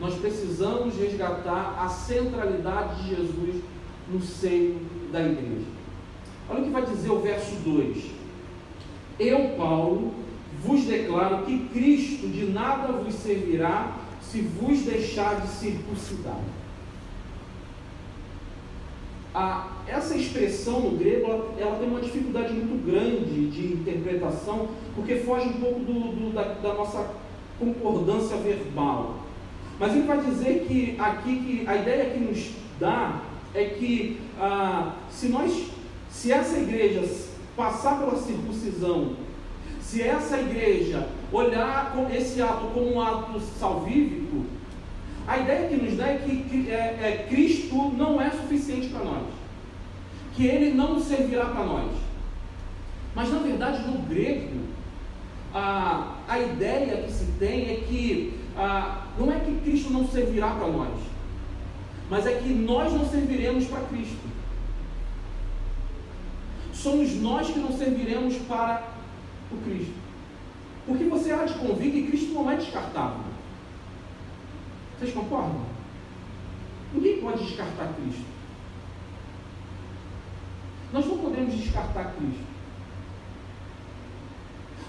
Nós 0.00 0.14
precisamos 0.14 0.96
resgatar 0.96 1.76
a 1.78 1.88
centralidade 1.88 3.02
de 3.02 3.16
Jesus 3.16 3.62
no 4.10 4.20
seio 4.20 4.80
da 5.12 5.20
igreja. 5.20 5.66
Olha 6.48 6.60
o 6.60 6.64
que 6.64 6.70
vai 6.70 6.86
dizer 6.86 7.10
o 7.10 7.20
verso 7.20 7.54
2. 7.56 8.04
Eu, 9.18 9.50
Paulo, 9.56 10.14
vos 10.64 10.84
declaro 10.84 11.44
que 11.44 11.68
Cristo 11.68 12.26
de 12.28 12.46
nada 12.46 12.92
vos 12.92 13.14
servirá 13.14 13.96
se 14.22 14.40
vos 14.40 14.80
deixar 14.82 15.42
de 15.42 15.48
circuncidar. 15.48 16.40
Essa 19.86 20.16
expressão 20.16 20.80
no 20.80 20.98
grego 20.98 21.30
ela, 21.30 21.54
ela, 21.58 21.78
tem 21.78 21.88
uma 21.88 22.00
dificuldade 22.00 22.52
muito 22.52 22.84
grande 22.84 23.48
de 23.48 23.74
interpretação, 23.74 24.68
porque 24.94 25.16
foge 25.16 25.48
um 25.48 25.60
pouco 25.60 25.80
do, 25.80 25.92
do, 25.92 26.32
da, 26.32 26.42
da 26.54 26.74
nossa 26.74 27.10
concordância 27.58 28.36
verbal. 28.38 29.19
Mas 29.80 29.92
ele 29.92 30.06
vai 30.06 30.20
dizer 30.20 30.66
que 30.68 30.94
aqui 31.00 31.36
que 31.36 31.66
a 31.66 31.74
ideia 31.74 32.10
que 32.10 32.20
nos 32.20 32.50
dá 32.78 33.22
é 33.54 33.64
que 33.64 34.20
ah, 34.38 34.92
se 35.10 35.28
nós, 35.28 35.68
se 36.10 36.30
essa 36.30 36.58
igreja 36.58 37.02
passar 37.56 37.98
pela 37.98 38.14
circuncisão, 38.14 39.16
se 39.80 40.02
essa 40.02 40.38
igreja 40.38 41.08
olhar 41.32 41.96
esse 42.14 42.42
ato 42.42 42.66
como 42.74 42.94
um 42.94 43.00
ato 43.00 43.40
salvífico, 43.40 44.44
a 45.26 45.38
ideia 45.38 45.68
que 45.68 45.76
nos 45.76 45.96
dá 45.96 46.08
é 46.08 46.18
que, 46.18 46.70
é, 46.70 46.74
é, 46.74 47.26
Cristo 47.30 47.74
não 47.96 48.20
é 48.20 48.30
suficiente 48.30 48.88
para 48.88 49.02
nós, 49.02 49.22
que 50.36 50.46
Ele 50.46 50.74
não 50.74 51.00
servirá 51.00 51.46
para 51.46 51.64
nós. 51.64 51.90
Mas 53.14 53.30
na 53.30 53.38
verdade 53.38 53.82
no 53.88 54.02
grego, 54.02 54.60
a, 55.54 56.16
a 56.28 56.38
ideia 56.38 57.02
que 57.02 57.10
se 57.10 57.24
tem 57.38 57.70
é 57.70 57.76
que 57.88 58.34
a, 58.56 58.99
não 59.18 59.32
é 59.32 59.40
que 59.40 59.60
Cristo 59.60 59.92
não 59.92 60.06
servirá 60.06 60.50
para 60.50 60.68
nós, 60.68 60.98
mas 62.08 62.26
é 62.26 62.34
que 62.38 62.48
nós 62.48 62.92
não 62.92 63.08
serviremos 63.08 63.66
para 63.66 63.80
Cristo. 63.84 64.30
Somos 66.72 67.14
nós 67.16 67.48
que 67.48 67.58
não 67.58 67.72
serviremos 67.72 68.36
para 68.48 68.88
o 69.52 69.56
Cristo. 69.58 70.00
Porque 70.86 71.04
você 71.04 71.30
há 71.30 71.44
de 71.44 71.54
convir 71.54 71.92
que 71.92 72.06
Cristo 72.06 72.32
não 72.32 72.50
é 72.50 72.56
descartável. 72.56 73.24
Vocês 74.98 75.12
concordam? 75.12 75.60
Ninguém 76.92 77.20
pode 77.20 77.44
descartar 77.44 77.92
Cristo. 77.94 78.24
Nós 80.92 81.06
não 81.06 81.18
podemos 81.18 81.54
descartar 81.54 82.14
Cristo. 82.14 82.50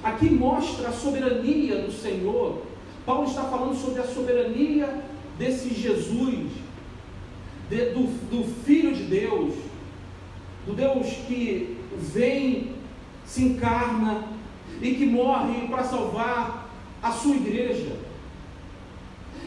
Aqui 0.04 0.30
mostra 0.30 0.90
a 0.90 0.92
soberania 0.92 1.82
do 1.82 1.92
Senhor. 1.92 2.64
Paulo 3.06 3.28
está 3.28 3.44
falando 3.44 3.76
sobre 3.76 4.02
a 4.02 4.06
soberania 4.06 5.02
desse 5.38 5.74
Jesus, 5.74 6.52
de, 7.70 7.86
do, 7.92 8.04
do 8.30 8.44
Filho 8.64 8.94
de 8.94 9.04
Deus, 9.04 9.56
do 10.66 10.74
Deus 10.74 11.08
que 11.28 11.78
vem, 11.98 12.76
se 13.26 13.44
encarna 13.44 14.26
e 14.82 14.94
que 14.96 15.06
morre 15.06 15.68
para 15.68 15.84
salvar 15.84 16.70
a 17.02 17.12
sua 17.12 17.36
igreja. 17.36 17.98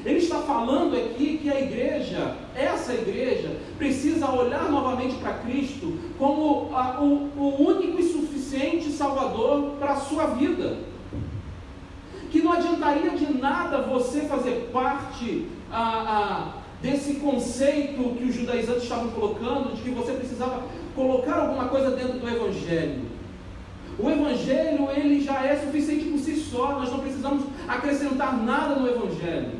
Ele 0.04 0.18
está 0.18 0.40
falando 0.40 0.96
aqui 0.96 1.38
que 1.42 1.50
a 1.50 1.60
igreja, 1.60 2.36
essa 2.54 2.92
igreja, 2.92 3.56
precisa 3.78 4.30
olhar 4.30 4.70
novamente 4.70 5.14
para 5.16 5.34
Cristo 5.34 5.98
como 6.18 6.74
a, 6.74 7.00
o, 7.00 7.30
o 7.36 7.68
único 7.68 7.98
e 7.98 8.02
suficiente 8.02 8.90
Salvador 8.90 9.76
para 9.78 9.92
a 9.92 10.00
sua 10.00 10.26
vida. 10.26 10.78
Que 12.34 12.42
não 12.42 12.52
adiantaria 12.52 13.10
de 13.10 13.32
nada 13.32 13.82
você 13.82 14.22
fazer 14.22 14.68
parte 14.72 15.46
a, 15.70 15.80
a 15.80 16.52
desse 16.82 17.14
conceito 17.20 18.16
que 18.16 18.24
os 18.24 18.34
judaizantes 18.34 18.82
estavam 18.82 19.12
colocando, 19.12 19.76
de 19.76 19.82
que 19.82 19.90
você 19.90 20.14
precisava 20.14 20.64
colocar 20.96 21.36
alguma 21.36 21.68
coisa 21.68 21.92
dentro 21.92 22.18
do 22.18 22.28
Evangelho. 22.28 23.02
O 23.96 24.10
Evangelho 24.10 24.90
ele 24.90 25.20
já 25.20 25.44
é 25.44 25.54
suficiente 25.64 26.06
por 26.06 26.18
si 26.18 26.34
só, 26.34 26.72
nós 26.72 26.90
não 26.90 26.98
precisamos 26.98 27.44
acrescentar 27.68 28.36
nada 28.42 28.80
no 28.80 28.88
Evangelho. 28.88 29.52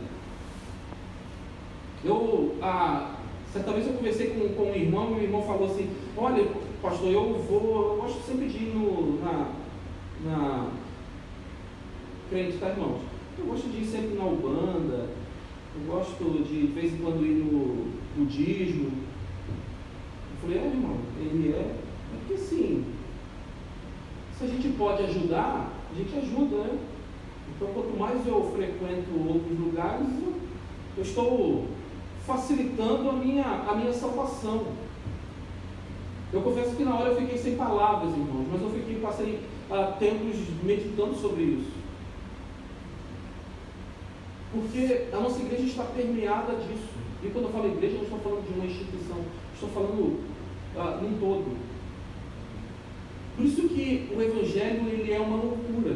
Eu, 2.05 2.57
ah, 2.61 3.13
certa 3.53 3.71
vez 3.71 3.87
eu 3.87 3.93
conversei 3.93 4.31
com, 4.31 4.49
com 4.49 4.73
um 4.73 4.75
irmão 4.75 5.13
e 5.13 5.21
o 5.21 5.23
irmão 5.23 5.43
falou 5.43 5.71
assim: 5.71 5.89
Olha, 6.17 6.45
pastor, 6.83 7.13
eu 7.13 7.35
vou, 7.49 7.93
eu 7.93 8.03
gosto 8.03 8.21
sempre 8.27 8.49
de 8.49 8.65
ir 8.65 8.75
no, 8.75 9.21
na, 9.21 9.47
na 10.25 10.67
crente, 12.35 12.59
tá, 12.59 12.71
irmãos? 12.71 13.01
Eu 13.39 13.47
gosto 13.47 13.69
de 13.69 13.83
ir 13.83 13.87
sempre 13.87 14.19
na 14.19 14.25
Ubanda, 14.25 15.09
eu 15.77 15.87
gosto 15.87 16.43
de, 16.43 16.67
de 16.67 16.73
vez 16.73 16.93
em 16.93 16.97
quando 16.97 17.25
ir 17.25 17.45
no 17.45 17.93
budismo. 18.17 18.91
Eu 20.33 20.41
falei, 20.43 20.59
é 20.59 20.67
irmão, 20.67 20.97
ele 21.17 21.53
é. 21.53 21.61
É 21.61 22.19
porque 22.19 22.37
sim. 22.37 22.87
Se 24.37 24.45
a 24.45 24.47
gente 24.49 24.69
pode 24.77 25.05
ajudar, 25.05 25.73
a 25.93 25.95
gente 25.97 26.13
ajuda, 26.17 26.57
né? 26.57 26.79
Então 27.55 27.69
quanto 27.69 27.97
mais 27.97 28.27
eu 28.27 28.53
frequento 28.53 29.11
outros 29.29 29.57
lugares, 29.57 30.09
eu 30.97 31.03
estou 31.05 31.69
facilitando 32.27 33.11
a 33.11 33.13
minha, 33.13 33.45
a 33.45 33.77
minha 33.77 33.93
salvação. 33.93 34.67
Eu 36.33 36.41
confesso 36.41 36.75
que 36.75 36.83
na 36.83 36.97
hora 36.97 37.11
eu 37.11 37.17
fiquei 37.17 37.39
sem 37.39 37.55
palavras, 37.55 38.11
irmãos, 38.11 38.49
mas 38.51 38.61
eu 38.61 38.71
fiquei, 38.71 38.97
passei 38.97 39.39
uh, 39.71 39.97
tempos 40.01 40.37
meditando 40.65 41.15
sobre 41.15 41.43
isso. 41.43 41.84
Porque 44.55 45.09
a 45.13 45.19
nossa 45.19 45.41
igreja 45.41 45.65
está 45.65 45.83
permeada 45.83 46.55
disso. 46.55 46.95
E 47.25 47.29
quando 47.31 47.47
eu 47.47 47.51
falo 47.51 47.67
igreja, 47.67 47.97
não 47.97 48.05
estou 48.05 48.21
falando 48.21 48.47
de 48.47 48.55
uma 48.55 48.67
instituição, 48.67 49.17
estou 49.53 49.69
falando 49.71 50.21
uh, 50.77 51.03
num 51.03 51.19
todo. 51.19 51.57
Por 53.37 53.45
isso 53.45 53.69
que 53.69 54.13
o 54.17 54.23
Evangelho 54.23 54.89
ele 54.89 55.13
é 55.13 55.19
uma 55.19 55.37
loucura. 55.37 55.95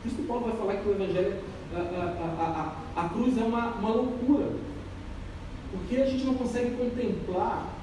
Por 0.00 0.06
isso 0.06 0.16
que 0.16 0.22
Paulo 0.28 0.46
vai 0.46 0.56
falar 0.56 0.76
que 0.76 0.88
o 0.88 0.92
Evangelho, 0.92 1.40
a, 1.74 1.78
a, 1.80 2.94
a, 2.96 3.04
a 3.04 3.08
cruz 3.08 3.36
é 3.36 3.42
uma, 3.42 3.70
uma 3.74 3.90
loucura. 3.90 4.52
Porque 5.72 5.96
a 5.96 6.06
gente 6.06 6.24
não 6.24 6.34
consegue 6.34 6.76
contemplar 6.76 7.74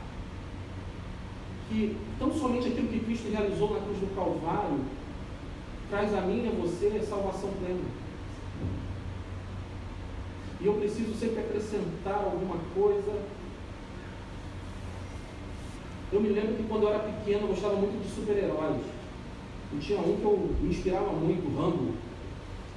que 1.67 1.97
tão 2.17 2.33
somente 2.33 2.69
aquilo 2.69 2.87
que 2.87 2.99
Cristo 2.99 3.29
realizou 3.29 3.73
na 3.73 3.81
cruz 3.81 3.97
do 3.99 4.15
Calvário 4.15 4.79
traz 5.89 6.13
a 6.13 6.21
mim 6.21 6.45
e 6.45 6.47
a 6.47 6.51
você 6.51 7.01
salvação 7.01 7.49
plena. 7.59 8.00
E 10.61 10.65
eu 10.65 10.73
preciso 10.75 11.13
sempre 11.15 11.39
acrescentar 11.39 12.23
alguma 12.23 12.57
coisa. 12.75 13.19
Eu 16.13 16.21
me 16.21 16.29
lembro 16.29 16.55
que 16.55 16.63
quando 16.63 16.83
eu 16.83 16.89
era 16.89 16.99
pequeno 16.99 17.41
eu 17.41 17.47
gostava 17.47 17.75
muito 17.75 18.03
de 18.03 18.13
super-heróis. 18.13 18.81
E 19.73 19.77
tinha 19.79 19.99
um 19.99 20.17
que 20.17 20.23
eu 20.23 20.55
me 20.61 20.69
inspirava 20.69 21.11
muito, 21.13 21.57
Rambo. 21.57 21.93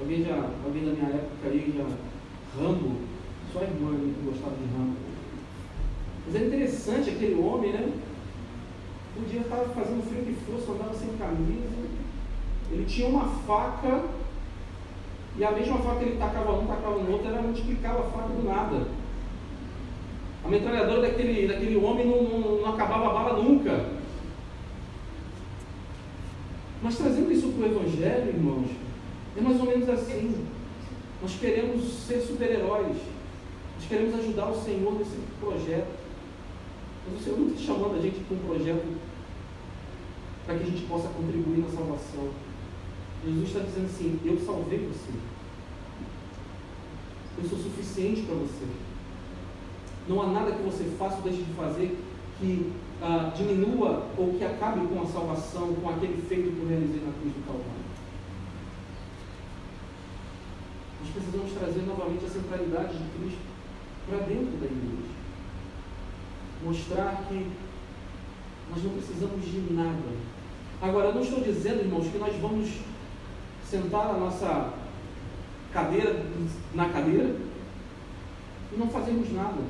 Alguém, 0.01 0.25
já, 0.25 0.35
alguém 0.65 0.87
da 0.87 0.93
minha 0.93 1.11
época 1.11 1.49
aí 1.49 1.75
já. 1.77 1.85
Rambo. 2.59 2.97
Só 3.53 3.59
a 3.61 3.65
irmã 3.65 3.91
que 3.91 4.25
gostava 4.25 4.57
de 4.57 4.65
Rambo. 4.73 4.97
Mas 6.27 6.35
é 6.37 6.47
interessante 6.47 7.11
aquele 7.11 7.35
homem, 7.35 7.73
né? 7.73 7.93
Um 9.19 9.25
dia 9.25 9.41
estava 9.41 9.69
fazendo 9.69 10.09
frio 10.09 10.25
que 10.25 10.33
fosse, 10.51 10.71
andava 10.71 10.95
sem 10.95 11.17
camisa. 11.19 11.85
Ele 12.73 12.85
tinha 12.87 13.09
uma 13.09 13.29
faca 13.47 14.05
e 15.37 15.45
a 15.45 15.51
mesma 15.51 15.79
faca 15.79 15.99
que 15.99 16.05
ele 16.05 16.19
tacava 16.19 16.53
um, 16.53 16.67
tacava 16.67 16.99
no 16.99 17.13
outro, 17.13 17.29
ela 17.29 17.43
multiplicava 17.43 18.01
a 18.01 18.11
faca 18.11 18.29
do 18.29 18.45
nada. 18.45 18.87
A 20.45 20.49
metralhadora 20.49 21.03
daquele, 21.03 21.49
daquele 21.49 21.77
homem 21.77 22.07
não, 22.07 22.23
não, 22.23 22.57
não 22.61 22.75
acabava 22.75 23.11
a 23.11 23.13
bala 23.13 23.43
nunca. 23.43 23.87
Mas 26.83 26.99
trazendo 26.99 27.33
isso 27.33 27.49
para 27.49 27.67
o 27.67 27.71
Evangelho, 27.71 28.29
irmãos, 28.29 28.69
é 29.37 29.41
mais 29.41 29.59
ou 29.59 29.67
menos 29.67 29.89
assim. 29.89 30.47
Nós 31.21 31.35
queremos 31.41 31.83
ser 32.07 32.21
super-heróis. 32.21 32.97
Nós 33.77 33.89
queremos 33.89 34.15
ajudar 34.17 34.51
o 34.51 34.63
Senhor 34.63 34.93
nesse 34.99 35.17
projeto. 35.41 35.95
Mas 37.09 37.21
o 37.21 37.25
Senhor 37.25 37.39
não 37.39 37.49
está 37.49 37.61
chamando 37.61 37.99
a 37.99 38.03
gente 38.03 38.21
para 38.21 38.37
um 38.37 38.41
projeto 38.41 38.99
para 40.47 40.57
que 40.57 40.63
a 40.63 40.67
gente 40.67 40.83
possa 40.83 41.09
contribuir 41.09 41.61
na 41.61 41.69
salvação. 41.69 42.29
Jesus 43.25 43.49
está 43.49 43.61
dizendo 43.61 43.87
assim: 43.87 44.21
Eu 44.25 44.39
salvei 44.39 44.87
você. 44.87 45.13
Eu 47.39 47.49
sou 47.49 47.59
suficiente 47.59 48.23
para 48.23 48.35
você. 48.35 48.67
Não 50.09 50.21
há 50.21 50.27
nada 50.27 50.53
que 50.53 50.63
você 50.63 50.85
faça 50.99 51.17
ou 51.17 51.23
deixe 51.23 51.43
de 51.43 51.53
fazer 51.55 51.99
que 52.39 52.73
ah, 53.03 53.33
diminua 53.35 54.07
ou 54.19 54.35
que 54.35 54.45
acabe 54.45 54.87
com 54.87 55.03
a 55.03 55.07
salvação, 55.07 55.75
com 55.75 55.89
aquele 55.89 56.21
feito 56.23 56.55
que 56.55 56.61
eu 56.61 56.69
realizei 56.69 57.03
na 57.03 57.13
cruz 57.13 57.35
do 57.35 57.47
Calvário. 57.47 57.85
Nós 61.01 61.13
precisamos 61.13 61.53
trazer 61.53 61.87
novamente 61.87 62.25
a 62.25 62.29
centralidade 62.29 62.99
de 62.99 63.19
Cristo 63.19 63.45
para 64.09 64.19
dentro 64.19 64.59
da 64.59 64.67
igreja. 64.67 65.15
Mostrar 66.63 67.27
que 67.29 67.47
nós 68.71 68.83
não 68.83 68.91
precisamos 68.93 69.45
de 69.45 69.73
nada. 69.73 69.99
Agora, 70.83 71.09
eu 71.09 71.15
não 71.15 71.23
estou 71.23 71.41
dizendo, 71.41 71.81
irmãos, 71.81 72.09
que 72.09 72.19
nós 72.19 72.35
vamos 72.37 72.69
sentar 73.75 74.11
a 74.11 74.13
nossa 74.13 74.71
cadeira 75.73 76.25
na 76.73 76.89
cadeira 76.91 77.35
e 78.73 78.77
não 78.79 78.89
fazermos 78.89 79.33
nada. 79.33 79.61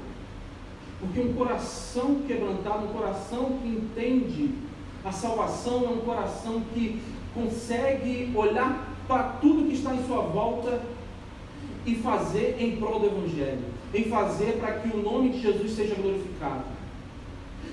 Porque 1.00 1.20
um 1.20 1.32
coração 1.32 2.16
quebrantado, 2.26 2.84
um 2.84 2.92
coração 2.92 3.58
que 3.62 3.68
entende 3.68 4.50
a 5.02 5.10
salvação, 5.10 5.84
é 5.84 5.88
um 5.88 5.98
coração 5.98 6.62
que 6.72 7.02
consegue 7.34 8.30
olhar 8.34 8.88
para 9.08 9.22
tudo 9.40 9.68
que 9.68 9.74
está 9.74 9.94
em 9.94 10.06
sua 10.06 10.20
volta 10.20 10.82
e 11.86 11.94
fazer 11.96 12.56
em 12.58 12.76
prol 12.76 13.00
do 13.00 13.06
Evangelho, 13.06 13.64
em 13.94 14.04
fazer 14.04 14.58
para 14.58 14.72
que 14.80 14.94
o 14.94 15.02
nome 15.02 15.30
de 15.30 15.40
Jesus 15.40 15.72
seja 15.72 15.94
glorificado. 15.94 16.64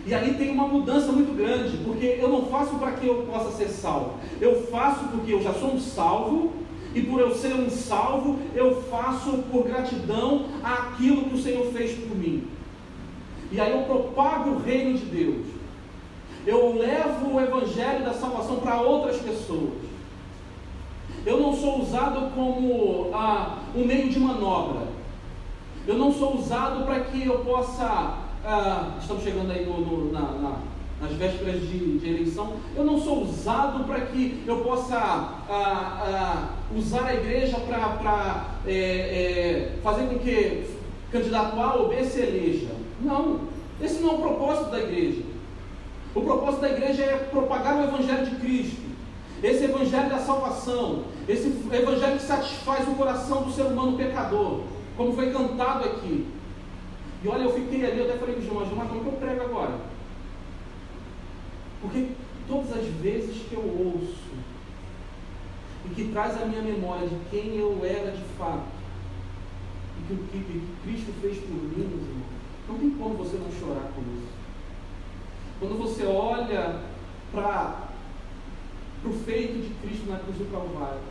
E 0.06 0.14
aí 0.14 0.34
tem 0.34 0.50
uma 0.50 0.68
mudança 0.68 1.12
muito 1.12 1.31
porque 2.02 2.20
eu 2.20 2.30
não 2.30 2.48
faço 2.48 2.76
para 2.78 2.94
que 2.94 3.06
eu 3.06 3.28
possa 3.32 3.52
ser 3.52 3.68
salvo, 3.68 4.16
eu 4.40 4.64
faço 4.72 5.06
porque 5.10 5.34
eu 5.34 5.42
já 5.44 5.54
sou 5.54 5.76
um 5.76 5.80
salvo, 5.80 6.52
e 6.96 7.02
por 7.04 7.20
eu 7.20 7.34
ser 7.36 7.54
um 7.54 7.70
salvo, 7.70 8.40
eu 8.56 8.82
faço 8.90 9.44
por 9.52 9.66
gratidão 9.66 10.48
aquilo 10.64 11.26
que 11.26 11.36
o 11.36 11.42
Senhor 11.42 11.72
fez 11.72 11.92
por 11.94 12.18
mim. 12.18 12.48
E 13.52 13.62
aí 13.62 13.72
eu 13.72 13.84
propago 13.84 14.50
o 14.50 14.60
reino 14.60 14.98
de 14.98 15.06
Deus. 15.06 15.46
Eu 16.46 16.76
levo 16.76 17.36
o 17.36 17.40
evangelho 17.40 18.04
da 18.04 18.14
salvação 18.14 18.58
para 18.58 18.82
outras 18.82 19.18
pessoas. 19.18 19.74
Eu 21.24 21.40
não 21.40 21.56
sou 21.56 21.82
usado 21.82 22.34
como 22.34 23.12
ah, 23.14 23.60
um 23.76 23.86
meio 23.86 24.10
de 24.10 24.20
manobra. 24.20 24.88
Eu 25.88 25.98
não 25.98 26.12
sou 26.12 26.36
usado 26.36 26.84
para 26.84 27.02
que 27.02 27.26
eu 27.26 27.40
possa. 27.40 28.18
Ah, 28.44 28.98
estamos 29.00 29.24
chegando 29.24 29.52
aí 29.52 29.66
no, 29.66 29.80
no, 29.80 30.12
na, 30.12 30.22
na, 30.22 30.71
nas 31.02 31.12
vésperas 31.14 31.60
de, 31.62 31.98
de, 31.98 32.10
eleição. 32.10 32.54
Eu 32.76 32.84
não 32.84 33.02
sou 33.02 33.24
usado 33.24 33.84
para 33.86 34.02
que 34.02 34.44
eu 34.46 34.58
possa 34.58 34.96
ah, 34.96 35.40
ah 35.50 36.50
usar 36.76 37.06
a 37.08 37.16
igreja 37.16 37.58
para 37.60 38.46
é, 38.68 38.74
é, 38.74 39.80
fazer 39.84 40.04
com 40.04 40.20
que 40.20 40.70
candidato 41.12 41.60
A 41.60 41.74
ou 41.76 41.90
B 41.90 42.04
se 42.04 42.22
eleja. 42.22 42.70
Não, 43.02 43.42
esse 43.82 44.00
não 44.00 44.12
é 44.12 44.14
o 44.14 44.18
propósito 44.20 44.70
da 44.70 44.80
igreja. 44.80 45.24
O 46.14 46.22
propósito 46.22 46.62
da 46.62 46.70
igreja 46.70 47.04
é 47.04 47.18
propagar 47.32 47.78
o 47.78 47.84
Evangelho 47.84 48.26
de 48.26 48.36
Cristo, 48.36 48.82
esse 49.42 49.64
Evangelho 49.64 50.10
da 50.10 50.20
salvação, 50.20 51.06
esse 51.28 51.48
Evangelho 51.72 52.18
que 52.18 52.24
satisfaz 52.24 52.88
o 52.88 52.96
coração 52.96 53.44
do 53.44 53.52
ser 53.52 53.64
humano 53.64 53.98
pecador, 53.98 54.62
como 54.96 55.14
foi 55.14 55.32
cantado 55.32 55.86
aqui. 55.86 56.28
E 57.24 57.28
olha, 57.28 57.44
eu 57.44 57.54
fiquei 57.54 57.86
ali, 57.86 58.00
eu 58.00 58.06
até 58.06 58.18
falei 58.18 58.36
o 58.36 58.42
João, 58.42 58.66
mas 58.76 58.90
como 58.90 59.02
que 59.02 59.08
eu 59.08 59.14
prego 59.14 59.42
agora? 59.42 59.91
Porque 61.82 62.12
todas 62.48 62.72
as 62.74 62.86
vezes 63.02 63.48
que 63.50 63.56
eu 63.56 63.62
ouço 63.62 64.32
e 65.86 65.90
que 65.96 66.12
traz 66.12 66.40
a 66.40 66.46
minha 66.46 66.62
memória 66.62 67.08
de 67.08 67.18
quem 67.30 67.58
eu 67.58 67.80
era 67.84 68.12
de 68.12 68.24
fato, 68.38 68.68
e 70.00 70.08
que 70.08 70.14
o 70.14 70.18
que, 70.28 70.40
que 70.40 70.68
Cristo 70.84 71.14
fez 71.22 71.38
por 71.40 71.56
mim, 71.56 71.88
meus 71.88 72.08
irmãos, 72.08 72.32
não 72.68 72.78
tem 72.78 72.92
como 72.92 73.16
você 73.16 73.38
não 73.38 73.52
chorar 73.52 73.92
com 73.96 74.02
isso. 74.02 74.32
Quando 75.60 75.78
você 75.78 76.06
olha 76.06 76.82
para 77.32 77.90
o 79.06 79.12
feito 79.12 79.62
de 79.62 79.74
Cristo 79.76 80.10
na 80.10 80.20
cruz 80.20 80.38
do 80.38 80.52
Calvário, 80.52 81.02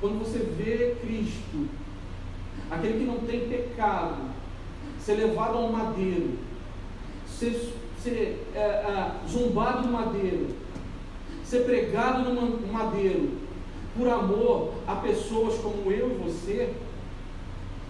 quando 0.00 0.18
você 0.18 0.38
vê 0.38 0.96
Cristo, 1.00 1.68
aquele 2.70 2.98
que 2.98 3.04
não 3.04 3.20
tem 3.20 3.48
pecado, 3.48 4.30
ser 4.98 5.14
levado 5.14 5.58
a 5.58 5.60
um 5.60 5.72
madeiro, 5.72 6.38
ser, 7.26 7.74
ser 8.02 8.46
é, 8.54 8.58
é, 8.58 9.12
zombado 9.28 9.86
no 9.86 9.92
madeiro, 9.92 10.48
ser 11.44 11.64
pregado 11.64 12.32
no 12.32 12.72
madeiro, 12.72 13.30
por 13.96 14.08
amor 14.08 14.74
a 14.86 14.96
pessoas 14.96 15.58
como 15.58 15.90
eu 15.90 16.10
e 16.10 16.22
você, 16.22 16.72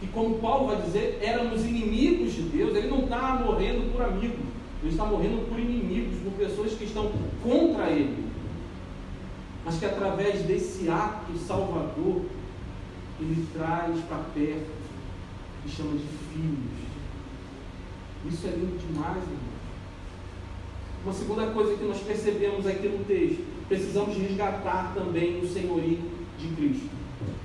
que, 0.01 0.07
como 0.09 0.39
Paulo 0.39 0.67
vai 0.67 0.83
dizer, 0.83 1.21
éramos 1.23 1.65
inimigos 1.65 2.33
de 2.33 2.43
Deus, 2.43 2.75
ele 2.77 2.89
não 2.89 3.05
está 3.05 3.37
morrendo 3.37 3.93
por 3.93 4.03
amigos, 4.03 4.41
ele 4.83 4.91
está 4.91 5.05
morrendo 5.05 5.49
por 5.49 5.59
inimigos, 5.59 6.19
por 6.23 6.33
pessoas 6.33 6.73
que 6.73 6.85
estão 6.85 7.13
contra 7.43 7.89
ele. 7.91 8.31
Mas 9.65 9.79
que 9.79 9.87
através 9.87 10.43
desse 10.43 10.91
ato 10.91 11.39
salvador, 11.39 12.23
ele 13.21 13.47
traz 13.55 13.97
para 14.09 14.19
perto 14.35 14.71
e 15.65 15.71
chama 15.71 15.93
de 15.93 16.07
filhos. 16.33 16.83
Isso 18.27 18.47
é 18.49 18.51
lindo 18.51 18.77
demais, 18.79 19.23
irmão. 19.23 19.52
Uma 21.05 21.13
segunda 21.13 21.47
coisa 21.47 21.77
que 21.77 21.85
nós 21.85 21.99
percebemos 21.99 22.67
aqui 22.67 22.89
no 22.89 23.05
texto, 23.05 23.45
precisamos 23.69 24.17
resgatar 24.17 24.93
também 24.95 25.41
o 25.41 25.49
senhorio 25.49 25.99
de 26.39 26.49
Cristo. 26.55 26.91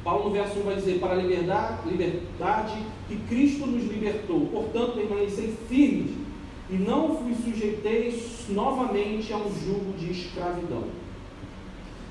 Paulo 0.04 0.26
no 0.26 0.32
verso 0.32 0.60
1 0.60 0.64
vai 0.64 0.76
dizer, 0.76 1.00
para 1.00 1.14
a 1.14 1.16
liberdade, 1.16 1.90
liberdade 1.90 2.78
que 3.08 3.16
Cristo 3.28 3.66
nos 3.66 3.84
libertou. 3.90 4.48
Portanto, 4.48 4.94
permanecei 4.94 5.56
firmes 5.68 6.12
e 6.70 6.74
não 6.74 7.14
vos 7.14 7.38
sujeiteis 7.44 8.46
novamente 8.50 9.32
a 9.34 9.38
um 9.38 9.52
jugo 9.52 9.94
de 9.98 10.12
escravidão. 10.12 10.84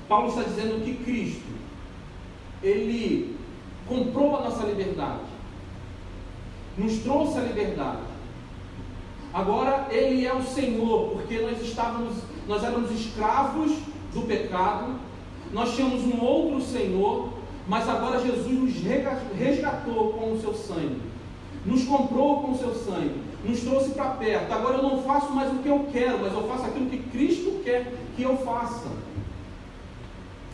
Paulo 0.07 0.29
está 0.29 0.43
dizendo 0.43 0.83
que 0.83 1.03
Cristo, 1.03 1.45
ele 2.63 3.35
comprou 3.87 4.37
a 4.37 4.43
nossa 4.45 4.65
liberdade, 4.65 5.21
nos 6.77 6.97
trouxe 6.99 7.37
a 7.37 7.41
liberdade. 7.41 8.06
Agora 9.37 9.85
ele 9.91 10.25
é 10.25 10.33
o 10.33 10.41
Senhor, 10.41 11.11
porque 11.11 11.39
nós 11.41 11.61
estávamos, 11.61 12.15
nós 12.47 12.63
éramos 12.63 12.89
escravos 12.89 13.71
do 14.11 14.21
pecado, 14.25 14.95
nós 15.53 15.75
tínhamos 15.75 16.01
um 16.05 16.19
outro 16.19 16.59
Senhor, 16.59 17.29
mas 17.67 17.87
agora 17.87 18.19
Jesus 18.19 18.47
nos 18.47 18.73
resgatou 19.37 20.13
com 20.13 20.31
o 20.31 20.41
seu 20.41 20.55
sangue, 20.55 21.03
nos 21.63 21.83
comprou 21.83 22.41
com 22.41 22.53
o 22.53 22.57
seu 22.57 22.73
sangue, 22.73 23.21
nos 23.45 23.59
trouxe 23.59 23.91
para 23.91 24.09
perto. 24.15 24.51
Agora 24.51 24.77
eu 24.77 24.81
não 24.81 25.03
faço 25.03 25.31
mais 25.31 25.53
o 25.53 25.59
que 25.59 25.69
eu 25.69 25.85
quero, 25.93 26.17
mas 26.17 26.33
eu 26.33 26.47
faço 26.47 26.65
aquilo 26.65 26.89
que 26.89 26.97
Cristo 26.97 27.61
quer 27.63 27.93
que 28.15 28.23
eu 28.23 28.37
faça. 28.37 28.89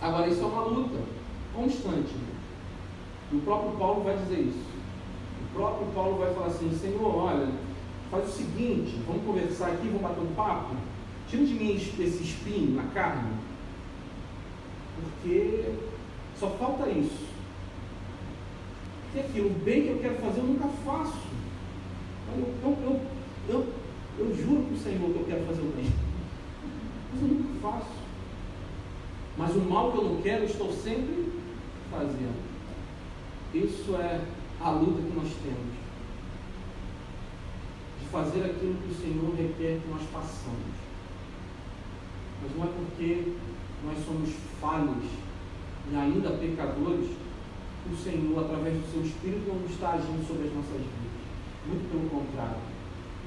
Agora 0.02 0.28
isso 0.28 0.44
é 0.44 0.46
uma 0.46 0.64
luta 0.64 1.00
constante. 1.56 2.14
O 3.32 3.40
próprio 3.40 3.72
Paulo 3.78 4.04
vai 4.04 4.18
dizer 4.18 4.42
isso. 4.42 4.66
O 5.40 5.56
próprio 5.56 5.88
Paulo 5.96 6.18
vai 6.18 6.34
falar 6.34 6.48
assim: 6.48 6.70
Senhor, 6.78 7.16
olha, 7.16 7.48
faz 8.14 8.30
o 8.30 8.32
seguinte, 8.32 9.00
vamos 9.08 9.26
conversar 9.26 9.72
aqui, 9.72 9.88
vamos 9.88 10.02
bater 10.02 10.22
um 10.22 10.36
papo. 10.36 10.76
Tira 11.28 11.46
de 11.46 11.54
mim 11.56 11.76
esse 11.76 12.24
espinho 12.24 12.76
na 12.76 12.84
carne, 12.94 13.34
porque 14.96 15.74
só 16.40 16.52
falta 16.52 16.88
isso. 16.90 17.34
E 19.16 19.20
aquilo, 19.20 19.50
o 19.50 19.60
bem 19.66 19.84
que 19.84 19.90
eu 19.90 20.00
quero 20.00 20.16
fazer, 20.18 20.40
eu 20.42 20.46
nunca 20.46 20.68
faço. 20.86 21.18
Eu, 22.36 22.54
eu, 22.64 22.78
eu, 22.84 23.02
eu, 23.50 23.74
eu 24.20 24.36
juro 24.36 24.64
para 24.64 24.76
o 24.76 24.80
Senhor 24.80 25.12
que 25.12 25.20
eu 25.20 25.26
quero 25.28 25.46
fazer 25.46 25.62
o 25.62 25.74
bem. 25.76 25.92
Mas 27.12 27.22
eu 27.22 27.28
nunca 27.28 27.60
faço. 27.62 27.92
Mas 29.38 29.56
o 29.56 29.62
mal 29.62 29.92
que 29.92 29.98
eu 29.98 30.04
não 30.04 30.22
quero, 30.22 30.44
eu 30.44 30.50
estou 30.50 30.72
sempre 30.72 31.32
fazendo. 31.90 32.44
Isso 33.54 33.96
é 33.96 34.22
a 34.62 34.72
luta 34.72 35.02
que 35.02 35.16
nós 35.16 35.30
temos. 35.44 35.83
Fazer 38.14 38.46
aquilo 38.46 38.76
que 38.76 38.94
o 38.94 38.96
Senhor 38.96 39.34
requer 39.36 39.82
que 39.82 39.90
nós 39.90 40.04
façamos. 40.12 40.78
Mas 42.44 42.56
não 42.56 42.64
é 42.64 42.68
porque 42.68 43.34
nós 43.84 44.06
somos 44.06 44.30
falhos 44.62 45.04
e 45.92 45.96
ainda 45.96 46.30
pecadores, 46.38 47.10
o 47.92 47.96
Senhor, 47.98 48.46
através 48.46 48.76
do 48.76 48.92
seu 48.92 49.02
Espírito, 49.02 49.48
não 49.48 49.66
está 49.66 49.94
agindo 49.94 50.26
sobre 50.28 50.48
as 50.48 50.54
nossas 50.54 50.78
vidas. 50.78 51.24
Muito 51.68 51.90
pelo 51.90 52.08
contrário. 52.10 52.62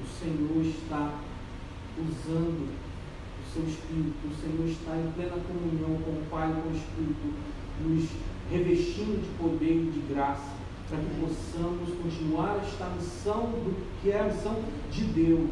O 0.01 0.07
Senhor 0.07 0.65
está 0.65 1.19
usando 1.99 2.71
o 2.71 3.53
seu 3.53 3.63
Espírito, 3.67 4.23
o 4.23 4.35
Senhor 4.39 4.67
está 4.69 4.95
em 4.95 5.11
plena 5.11 5.37
comunhão 5.43 6.01
com 6.01 6.11
o 6.11 6.25
Pai 6.31 6.49
e 6.49 6.61
com 6.61 6.69
o 6.69 6.75
Espírito, 6.75 7.33
nos 7.83 8.09
revestindo 8.49 9.21
de 9.21 9.37
poder 9.37 9.83
e 9.83 9.91
de 9.91 10.13
graça, 10.13 10.55
para 10.89 10.99
que 10.99 11.05
possamos 11.19 11.89
continuar 12.01 12.59
esta 12.63 12.85
missão 12.95 13.41
do 13.41 13.75
que 14.01 14.11
é 14.11 14.19
a 14.19 14.23
missão 14.23 14.55
de 14.91 15.03
Deus. 15.03 15.49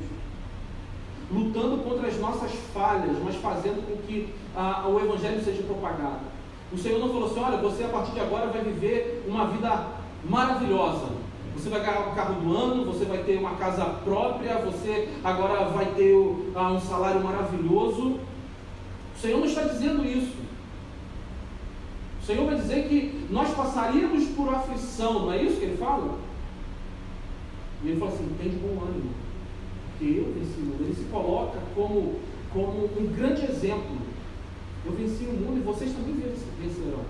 Lutando 1.32 1.84
contra 1.84 2.08
as 2.08 2.18
nossas 2.20 2.52
falhas, 2.74 3.18
mas 3.24 3.36
fazendo 3.36 3.86
com 3.86 3.98
que 4.08 4.34
ah, 4.56 4.88
o 4.88 5.00
Evangelho 5.00 5.44
seja 5.44 5.64
propagado. 5.64 6.22
O 6.72 6.78
Senhor 6.78 7.00
não 7.00 7.10
falou 7.10 7.26
assim: 7.26 7.40
olha, 7.40 7.58
você 7.58 7.84
a 7.84 7.90
partir 7.90 8.12
de 8.12 8.20
agora 8.20 8.48
vai 8.48 8.62
viver 8.62 9.24
uma 9.28 9.48
vida 9.48 9.88
maravilhosa. 10.24 11.08
Você 11.56 11.70
vai 11.70 11.80
ganhar 11.80 12.10
o 12.10 12.16
carro 12.16 12.42
do 12.42 12.56
ano, 12.56 12.86
você 12.86 13.06
vai 13.06 13.20
ter 13.20 13.38
uma 13.38 13.56
casa 13.56 13.86
própria, 14.04 14.58
você 14.58 15.10
agora 15.24 15.66
vai 15.70 15.86
ter 15.96 16.14
uh, 16.14 16.44
um 16.56 16.80
salário 16.80 17.24
maravilhoso. 17.24 18.20
O 19.16 19.20
Senhor 19.22 19.40
não 19.40 19.48
está 19.48 19.64
dizendo 19.64 20.06
isso. 20.06 20.36
O 22.22 22.26
Senhor 22.26 22.46
vai 22.46 22.56
dizer 22.56 22.88
que 22.88 23.15
nós 23.30 23.54
passaríamos 23.54 24.26
por 24.30 24.54
aflição, 24.54 25.26
não 25.26 25.34
é 25.34 25.44
isso 25.44 25.58
que 25.60 25.66
ele 25.66 25.78
fala? 25.78 26.20
E 27.84 27.90
ele 27.90 28.00
fala 28.00 28.12
assim: 28.12 28.36
tem 28.38 28.50
bom 28.52 28.84
ânimo, 28.84 29.12
porque 29.90 30.20
eu 30.20 30.34
venci 30.34 30.60
o 30.60 30.66
mundo. 30.66 30.84
Ele 30.84 30.96
se 30.96 31.06
coloca 31.06 31.60
como, 31.76 32.20
como 32.52 32.86
um 32.86 33.14
grande 33.16 33.46
exemplo 33.46 34.06
eu 34.86 34.92
venci 34.92 35.24
o 35.24 35.34
mundo 35.34 35.58
e 35.58 35.62
vocês 35.62 35.92
também 35.94 36.14
vencerão. 36.14 37.06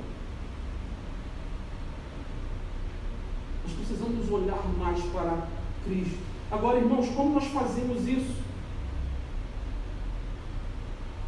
Nós 3.63 3.73
precisamos 3.73 4.31
olhar 4.31 4.63
mais 4.77 5.03
para 5.07 5.45
Cristo. 5.83 6.19
Agora, 6.49 6.77
irmãos, 6.77 7.09
como 7.09 7.33
nós 7.33 7.45
fazemos 7.47 8.07
isso? 8.07 8.33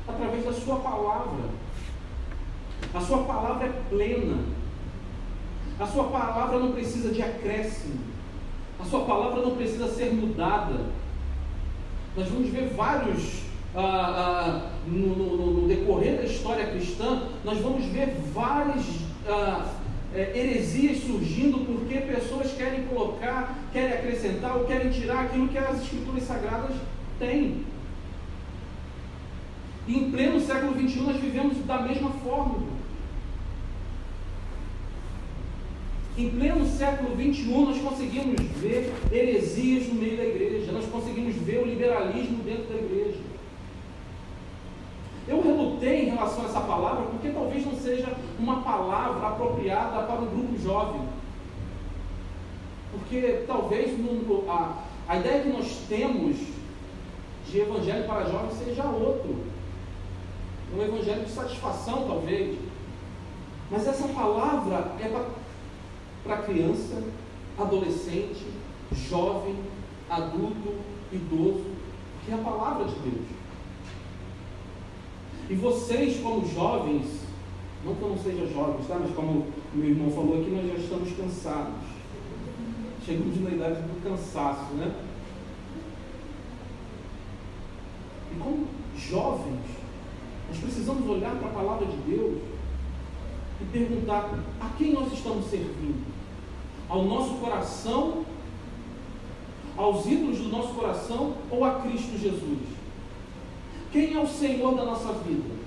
Através 0.07 0.45
da 0.45 0.53
Sua 0.53 0.77
palavra. 0.77 1.49
A 2.93 3.01
Sua 3.01 3.23
palavra 3.23 3.67
é 3.67 3.83
plena. 3.89 4.56
A 5.79 5.85
Sua 5.85 6.05
palavra 6.05 6.59
não 6.59 6.71
precisa 6.71 7.13
de 7.13 7.21
acréscimo. 7.21 7.99
A 8.79 8.83
Sua 8.83 9.05
palavra 9.05 9.41
não 9.41 9.55
precisa 9.55 9.87
ser 9.87 10.11
mudada. 10.13 10.85
Nós 12.15 12.27
vamos 12.29 12.49
ver 12.49 12.69
vários 12.75 13.47
ah, 13.75 13.81
ah, 13.83 14.71
no, 14.87 15.15
no, 15.15 15.61
no, 15.61 15.67
decorrer 15.67 16.17
da 16.17 16.23
história 16.23 16.65
cristã, 16.65 17.27
nós 17.43 17.59
vamos 17.59 17.85
ver 17.85 18.15
várias 18.33 18.83
ah, 19.27 19.71
é, 20.15 20.31
heresias 20.35 21.03
surgindo 21.03 21.59
porque 21.59 21.99
pessoas 21.99 22.53
querem 22.53 22.85
colocar, 22.85 23.55
querem 23.71 23.93
acrescentar 23.93 24.57
ou 24.57 24.65
querem 24.65 24.89
tirar 24.89 25.25
aquilo 25.25 25.47
que 25.47 25.59
as 25.59 25.83
escrituras 25.83 26.23
sagradas 26.23 26.75
têm. 27.19 27.65
E 29.87 29.95
em 29.95 30.11
pleno 30.11 30.39
século 30.39 30.73
XXI 30.73 31.01
nós 31.01 31.17
vivemos 31.17 31.57
da 31.65 31.81
mesma 31.81 32.09
forma. 32.09 32.76
Em 36.17 36.31
pleno 36.31 36.65
século 36.65 37.15
XXI, 37.15 37.45
nós 37.45 37.77
conseguimos 37.77 38.41
ver 38.55 38.91
heresias 39.11 39.87
no 39.87 39.93
meio 39.93 40.17
da 40.17 40.25
igreja, 40.25 40.71
nós 40.71 40.85
conseguimos 40.87 41.35
ver 41.35 41.59
o 41.59 41.65
liberalismo 41.65 42.43
dentro 42.43 42.63
da 42.63 42.75
igreja. 42.75 43.19
Eu 45.27 45.43
relutei 45.43 46.05
em 46.05 46.09
relação 46.09 46.43
a 46.43 46.47
essa 46.47 46.61
palavra 46.61 47.03
porque 47.03 47.29
talvez 47.29 47.63
não 47.63 47.75
seja 47.75 48.07
uma 48.39 48.61
palavra 48.61 49.27
apropriada 49.27 50.07
para 50.07 50.21
um 50.21 50.25
grupo 50.25 50.57
jovem. 50.57 51.01
Porque 52.91 53.43
talvez 53.45 53.95
a, 54.49 54.83
a 55.07 55.17
ideia 55.17 55.43
que 55.43 55.49
nós 55.49 55.83
temos 55.87 56.37
de 57.47 57.59
evangelho 57.59 58.07
para 58.07 58.25
jovens 58.25 58.57
seja 58.57 58.85
outro. 58.85 59.35
Um 60.75 60.81
evangelho 60.81 61.25
de 61.25 61.31
satisfação, 61.31 62.07
talvez. 62.07 62.57
Mas 63.69 63.85
essa 63.85 64.07
palavra 64.07 64.93
é 64.99 65.07
para 65.09 65.36
criança, 66.35 67.01
adolescente, 67.57 68.45
jovem, 69.09 69.55
adulto, 70.09 70.75
idoso, 71.11 71.63
que 72.25 72.31
é 72.31 72.35
a 72.35 72.39
palavra 72.39 72.85
de 72.85 72.95
Deus. 72.99 73.27
E 75.49 75.55
vocês, 75.55 76.19
como 76.21 76.45
jovens, 76.45 77.05
não 77.85 77.95
que 77.95 78.01
eu 78.01 78.09
não 78.09 78.17
seja 78.17 78.45
jovem, 78.47 78.85
tá? 78.85 78.97
mas 78.99 79.15
como 79.15 79.47
meu 79.73 79.89
irmão 79.89 80.11
falou 80.11 80.41
aqui, 80.41 80.49
nós 80.49 80.67
já 80.67 80.73
estamos 80.73 81.15
cansados. 81.15 81.87
Chegamos 83.05 83.41
na 83.41 83.51
idade 83.51 83.81
do 83.81 84.03
cansaço, 84.03 84.73
né? 84.73 84.93
E 88.33 88.39
como 88.39 88.67
jovens, 88.97 89.61
nós 90.49 90.57
precisamos 90.57 91.09
olhar 91.09 91.35
para 91.37 91.47
a 91.47 91.53
palavra 91.53 91.85
de 91.85 91.97
Deus 91.97 92.41
e 93.61 93.65
perguntar 93.71 94.37
a 94.59 94.69
quem 94.77 94.91
nós 94.91 95.13
estamos 95.13 95.45
servindo? 95.45 96.16
Ao 96.89 97.03
nosso 97.03 97.35
coração, 97.35 98.25
aos 99.75 100.05
ídolos 100.05 100.39
do 100.39 100.49
nosso 100.49 100.73
coração 100.73 101.35
ou 101.51 101.63
a 101.63 101.75
Cristo 101.81 102.17
Jesus? 102.17 102.59
Quem 103.91 104.13
é 104.13 104.19
o 104.19 104.27
Senhor 104.27 104.75
da 104.75 104.85
nossa 104.85 105.13
vida? 105.13 105.57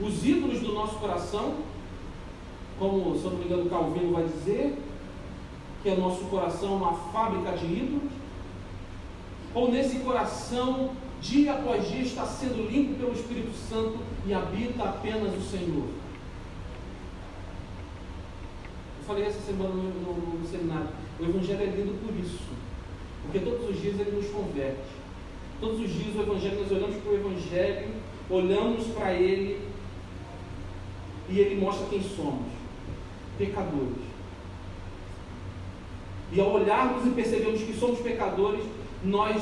Os 0.00 0.24
ídolos 0.26 0.60
do 0.60 0.72
nosso 0.72 0.96
coração, 0.96 1.54
como, 2.78 3.16
se 3.16 3.24
eu 3.24 3.30
não 3.30 3.38
me 3.38 3.44
engano, 3.44 3.70
Calvino 3.70 4.12
vai 4.12 4.24
dizer, 4.24 4.76
que 5.82 5.90
é 5.90 5.96
nosso 5.96 6.24
coração 6.24 6.76
uma 6.76 6.94
fábrica 6.94 7.52
de 7.56 7.66
ídolos? 7.66 8.12
Ou 9.54 9.70
nesse 9.70 10.00
coração, 10.00 10.90
dia 11.20 11.52
após 11.52 11.88
dia, 11.88 12.02
está 12.02 12.26
sendo 12.26 12.68
limpo 12.68 12.98
pelo 12.98 13.12
Espírito 13.12 13.52
Santo 13.68 13.98
e 14.26 14.34
habita 14.34 14.82
apenas 14.82 15.32
o 15.36 15.42
Senhor? 15.42 15.84
Eu 18.93 18.93
falei 19.06 19.24
essa 19.24 19.40
semana 19.40 19.70
no, 19.70 19.82
no, 19.82 20.38
no 20.38 20.46
seminário. 20.46 20.88
O 21.20 21.24
Evangelho 21.24 21.62
é 21.62 21.66
lindo 21.66 22.00
por 22.04 22.14
isso. 22.18 22.40
Porque 23.22 23.38
todos 23.38 23.70
os 23.70 23.80
dias 23.80 23.98
ele 23.98 24.16
nos 24.16 24.30
converte. 24.30 25.04
Todos 25.60 25.80
os 25.80 25.90
dias 25.90 26.14
o 26.16 26.22
Evangelho, 26.22 26.60
nós 26.60 26.72
olhamos 26.72 26.96
para 26.96 27.10
o 27.10 27.14
Evangelho, 27.14 27.88
olhamos 28.28 28.86
para 28.88 29.12
ele 29.14 29.60
e 31.28 31.38
ele 31.38 31.60
mostra 31.60 31.86
quem 31.86 32.02
somos: 32.02 32.46
pecadores. 33.38 34.04
E 36.32 36.40
ao 36.40 36.52
olharmos 36.52 37.06
e 37.06 37.10
percebermos 37.10 37.62
que 37.62 37.74
somos 37.74 38.00
pecadores, 38.00 38.64
nós 39.04 39.40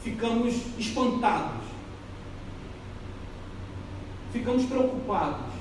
ficamos 0.00 0.54
espantados, 0.78 1.64
ficamos 4.32 4.64
preocupados. 4.66 5.58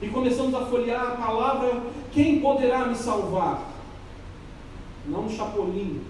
E 0.00 0.08
começamos 0.08 0.54
a 0.54 0.66
folhear 0.66 1.12
a 1.12 1.16
palavra: 1.16 1.82
quem 2.12 2.40
poderá 2.40 2.86
me 2.86 2.94
salvar? 2.94 3.68
Não 5.06 5.24
um 5.24 5.30
chapolim. 5.30 6.02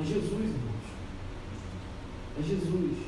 É 0.00 0.04
Jesus, 0.04 0.32
irmãos. 0.32 0.84
É 2.38 2.42
Jesus. 2.42 2.98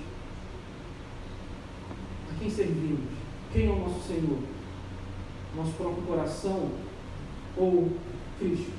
A 2.30 2.38
quem 2.38 2.50
servimos? 2.50 3.10
Quem 3.52 3.66
é 3.66 3.70
o 3.70 3.78
nosso 3.78 4.06
Senhor? 4.08 4.38
Nosso 5.56 5.72
próprio 5.72 6.02
coração 6.02 6.70
ou 7.56 7.92
Cristo? 8.38 8.72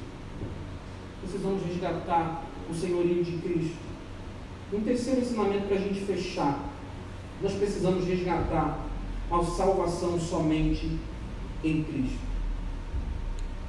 Precisamos 1.21 1.63
resgatar 1.63 2.43
o 2.69 2.73
senhorio 2.73 3.23
de 3.23 3.37
Cristo. 3.37 3.77
Um 4.73 4.81
terceiro 4.81 5.21
ensinamento 5.21 5.67
para 5.67 5.77
a 5.77 5.79
gente 5.79 6.01
fechar. 6.01 6.59
Nós 7.41 7.53
precisamos 7.53 8.05
resgatar 8.05 8.82
a 9.35 9.43
salvação 9.43 10.19
somente 10.19 10.97
em 11.63 11.83
Cristo. 11.83 12.19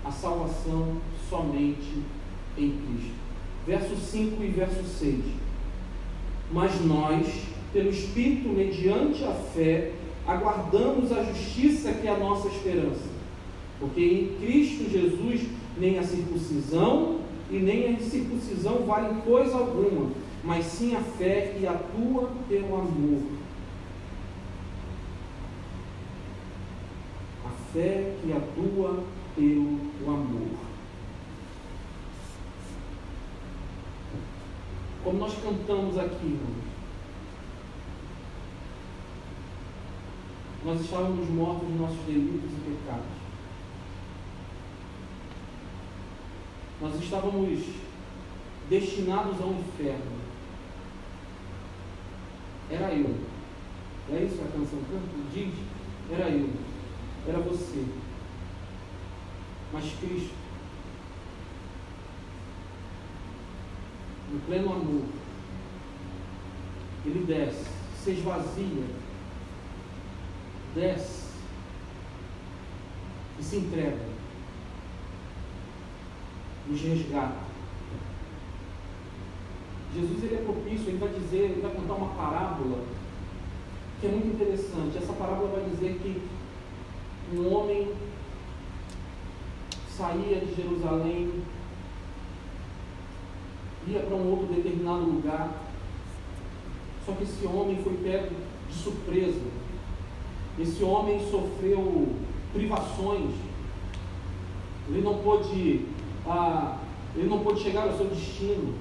A 0.04 0.10
salvação 0.10 0.96
somente 1.28 2.02
em 2.56 2.70
Cristo 2.70 3.24
verso 3.66 3.96
5 3.96 4.42
e 4.42 4.48
verso 4.48 4.84
6. 4.84 5.20
Mas 6.52 6.84
nós, 6.84 7.26
pelo 7.72 7.90
Espírito, 7.90 8.48
mediante 8.48 9.24
a 9.24 9.32
fé, 9.32 9.92
aguardamos 10.26 11.10
a 11.12 11.22
justiça 11.24 11.92
que 11.92 12.06
é 12.06 12.10
a 12.10 12.18
nossa 12.18 12.48
esperança. 12.48 13.14
Porque 13.80 14.00
em 14.00 14.36
Cristo 14.38 14.90
Jesus 14.90 15.42
nem 15.76 15.98
a 15.98 16.02
circuncisão 16.02 17.20
e 17.50 17.58
nem 17.58 17.86
a 17.86 17.90
incircuncisão 17.90 18.84
valem 18.86 19.20
coisa 19.20 19.56
alguma, 19.56 20.10
mas 20.42 20.64
sim 20.66 20.94
a 20.94 21.00
fé 21.00 21.54
que 21.58 21.66
atua 21.66 22.30
pelo 22.48 22.74
amor. 22.76 23.22
A 27.44 27.63
fé 27.74 28.16
que 28.22 28.32
atua 28.32 29.04
pelo 29.36 29.80
amor. 30.06 30.64
como 35.04 35.18
nós 35.18 35.34
cantamos 35.42 35.98
aqui, 35.98 36.40
nós 40.64 40.80
estávamos 40.80 41.28
mortos 41.28 41.68
de 41.68 41.74
nossos 41.74 41.98
delitos 42.06 42.50
e 42.50 42.70
pecados. 42.70 43.04
Nós 46.80 46.94
estávamos 47.02 47.60
destinados 48.70 49.40
ao 49.42 49.52
inferno. 49.52 50.24
Era 52.70 52.94
eu. 52.94 53.14
É 54.10 54.24
isso 54.24 54.36
que 54.36 54.42
a 54.42 54.46
canção 54.46 54.78
canta? 54.90 55.30
Diz, 55.34 55.54
era 56.10 56.30
eu. 56.30 56.48
Era 57.26 57.38
você. 57.38 57.84
Mas 59.72 59.92
Cristo, 59.98 60.34
no 64.30 64.40
pleno 64.40 64.72
amor, 64.72 65.02
ele 67.04 67.24
desce, 67.26 67.64
se 68.02 68.10
esvazia, 68.12 68.84
desce 70.74 71.24
e 73.38 73.42
se 73.42 73.56
entrega, 73.56 74.06
nos 76.68 76.80
resgata. 76.80 77.44
Jesus 79.94 80.24
ele 80.24 80.34
é 80.34 80.42
propício, 80.44 80.88
ele 80.88 80.98
vai 80.98 81.08
dizer, 81.08 81.50
ele 81.50 81.60
vai 81.60 81.70
contar 81.72 81.94
uma 81.94 82.14
parábola 82.14 82.84
que 84.00 84.06
é 84.06 84.10
muito 84.10 84.28
interessante. 84.28 84.98
Essa 84.98 85.12
parábola 85.12 85.60
vai 85.60 85.70
dizer 85.70 85.98
que 86.02 86.22
um 87.38 87.54
homem 87.54 87.92
saía 89.96 90.40
de 90.40 90.54
Jerusalém, 90.54 91.42
ia 93.86 94.00
para 94.00 94.16
um 94.16 94.30
outro 94.30 94.46
determinado 94.46 95.04
lugar, 95.04 95.50
só 97.04 97.12
que 97.12 97.24
esse 97.24 97.46
homem 97.46 97.82
foi 97.82 97.94
pego 97.94 98.34
de 98.68 98.74
surpresa. 98.74 99.42
Esse 100.58 100.82
homem 100.82 101.20
sofreu 101.30 102.08
privações. 102.52 103.34
Ele 104.88 105.02
não 105.02 105.18
pôde, 105.18 105.86
ah, 106.26 106.78
ele 107.16 107.28
não 107.28 107.40
pôde 107.40 107.60
chegar 107.60 107.88
ao 107.88 107.96
seu 107.96 108.06
destino. 108.06 108.74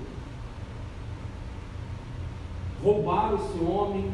Roubaram 2.84 3.36
esse 3.36 3.64
homem, 3.64 4.12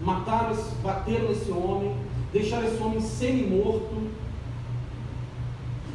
mataram, 0.00 0.56
bateram 0.82 1.28
nesse 1.28 1.50
homem, 1.50 1.94
deixaram 2.38 2.68
esse 2.68 2.82
homem 2.82 3.00
semi-morto. 3.00 4.10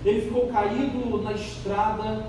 Ele 0.04 0.22
ficou 0.22 0.48
caído 0.48 1.22
na 1.22 1.34
estrada. 1.34 2.28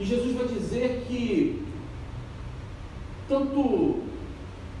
E 0.00 0.04
Jesus 0.04 0.34
vai 0.34 0.48
dizer 0.48 1.04
que 1.06 1.62
tanto 3.28 3.60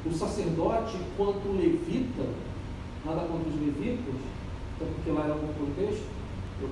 o 0.06 0.12
sacerdote 0.12 0.96
quanto 1.16 1.48
o 1.48 1.56
levita, 1.56 2.24
nada 3.04 3.22
contra 3.22 3.48
os 3.48 3.60
levitas, 3.60 4.14
até 4.76 4.86
porque 4.86 5.10
lá 5.10 5.24
era 5.24 5.34
um 5.34 5.52
contexto, 5.54 6.06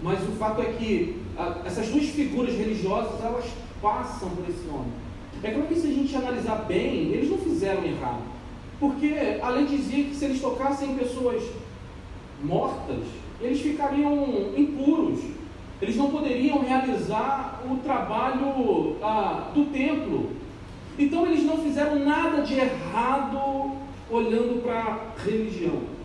mas 0.02 0.22
o 0.22 0.32
fato 0.32 0.62
é 0.62 0.72
que 0.72 1.20
a, 1.36 1.62
essas 1.66 1.88
duas 1.88 2.06
figuras 2.06 2.54
religiosas 2.54 3.22
elas 3.22 3.44
passam 3.82 4.30
por 4.30 4.48
esse 4.48 4.66
homem. 4.68 4.92
É 5.42 5.50
claro 5.50 5.68
que 5.68 5.74
se 5.74 5.88
a 5.88 5.92
gente 5.92 6.16
analisar 6.16 6.64
bem, 6.66 7.10
eles 7.12 7.30
não 7.30 7.38
fizeram 7.38 7.84
errado. 7.84 8.35
Porque 8.78 9.40
a 9.42 9.48
lei 9.50 9.66
dizia 9.66 10.04
que 10.04 10.14
se 10.14 10.24
eles 10.26 10.40
tocassem 10.40 10.94
pessoas 10.94 11.42
mortas, 12.42 13.04
eles 13.40 13.60
ficariam 13.60 14.52
impuros. 14.56 15.20
Eles 15.80 15.96
não 15.96 16.10
poderiam 16.10 16.60
realizar 16.60 17.62
o 17.70 17.76
trabalho 17.76 18.96
ah, 19.02 19.50
do 19.54 19.66
templo. 19.66 20.30
Então 20.98 21.26
eles 21.26 21.44
não 21.44 21.58
fizeram 21.58 21.98
nada 21.98 22.42
de 22.42 22.54
errado 22.54 23.76
olhando 24.10 24.62
para 24.62 24.80
a 24.80 25.22
religião. 25.22 25.96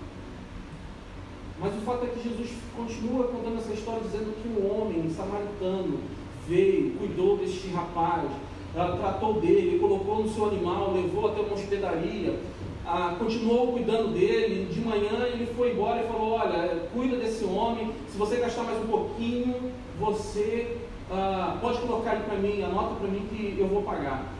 Mas 1.59 1.73
o 1.75 1.81
fato 1.81 2.05
é 2.05 2.07
que 2.07 2.27
Jesus 2.27 2.49
continua 2.75 3.25
contando 3.25 3.59
essa 3.59 3.71
história 3.71 4.01
dizendo 4.01 4.33
que 4.41 4.49
um 4.49 4.69
homem 4.69 5.09
samaritano 5.11 5.99
veio, 6.47 6.95
cuidou 6.97 7.37
deste 7.37 7.69
rapaz, 7.69 8.29
ela 8.75 8.97
tratou 8.97 9.39
dele, 9.39 9.79
colocou 9.79 10.23
no 10.23 10.29
seu 10.29 10.47
animal, 10.47 10.93
levou 10.93 11.29
até 11.29 11.41
uma 11.41 11.53
hospedaria, 11.53 12.39
ah, 12.85 13.15
continuou 13.17 13.73
cuidando 13.73 14.13
dele. 14.13 14.71
De 14.71 14.81
manhã 14.81 15.25
ele 15.27 15.53
foi 15.55 15.71
embora 15.71 16.03
e 16.03 16.07
falou: 16.07 16.31
Olha, 16.31 16.87
cuida 16.93 17.17
desse 17.17 17.43
homem. 17.45 17.91
Se 18.09 18.17
você 18.17 18.37
gastar 18.37 18.63
mais 18.63 18.81
um 18.83 18.87
pouquinho, 18.87 19.71
você 19.99 20.77
ah, 21.09 21.57
pode 21.61 21.79
colocar 21.79 22.15
ele 22.15 22.23
para 22.23 22.37
mim, 22.37 22.63
anota 22.63 22.95
para 22.95 23.07
mim 23.07 23.27
que 23.29 23.55
eu 23.59 23.67
vou 23.67 23.83
pagar. 23.83 24.31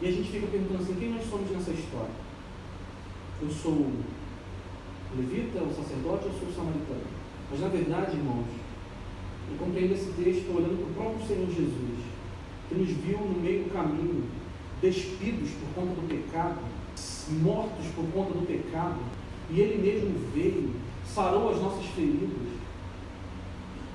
E 0.00 0.08
a 0.08 0.12
gente 0.12 0.30
fica 0.30 0.46
perguntando 0.46 0.82
assim: 0.82 0.96
quem 0.96 1.10
nós 1.10 1.24
somos 1.28 1.50
nessa 1.50 1.70
história? 1.70 2.26
Eu 3.40 3.50
sou 3.50 3.92
levita, 5.16 5.62
o 5.62 5.74
sacerdote 5.74 6.26
ou 6.26 6.32
sou 6.32 6.52
samaritano? 6.54 7.06
Mas 7.50 7.60
na 7.60 7.68
verdade, 7.68 8.16
irmãos, 8.16 8.46
eu 9.50 9.56
compreendo 9.58 9.94
esse 9.94 10.10
texto 10.12 10.54
olhando 10.54 10.76
para 10.76 10.90
o 10.90 10.94
próprio 10.94 11.26
Senhor 11.26 11.46
Jesus, 11.46 12.00
que 12.68 12.74
nos 12.74 12.88
viu 12.88 13.18
no 13.18 13.40
meio 13.40 13.64
do 13.64 13.72
caminho, 13.72 14.24
despidos 14.80 15.50
por 15.50 15.82
conta 15.82 16.00
do 16.00 16.08
pecado, 16.08 16.58
mortos 17.42 17.86
por 17.94 18.04
conta 18.12 18.32
do 18.32 18.46
pecado, 18.46 18.96
e 19.50 19.60
Ele 19.60 19.82
mesmo 19.82 20.30
veio, 20.34 20.74
sarou 21.06 21.50
as 21.50 21.60
nossas 21.60 21.86
feridas, 21.86 22.52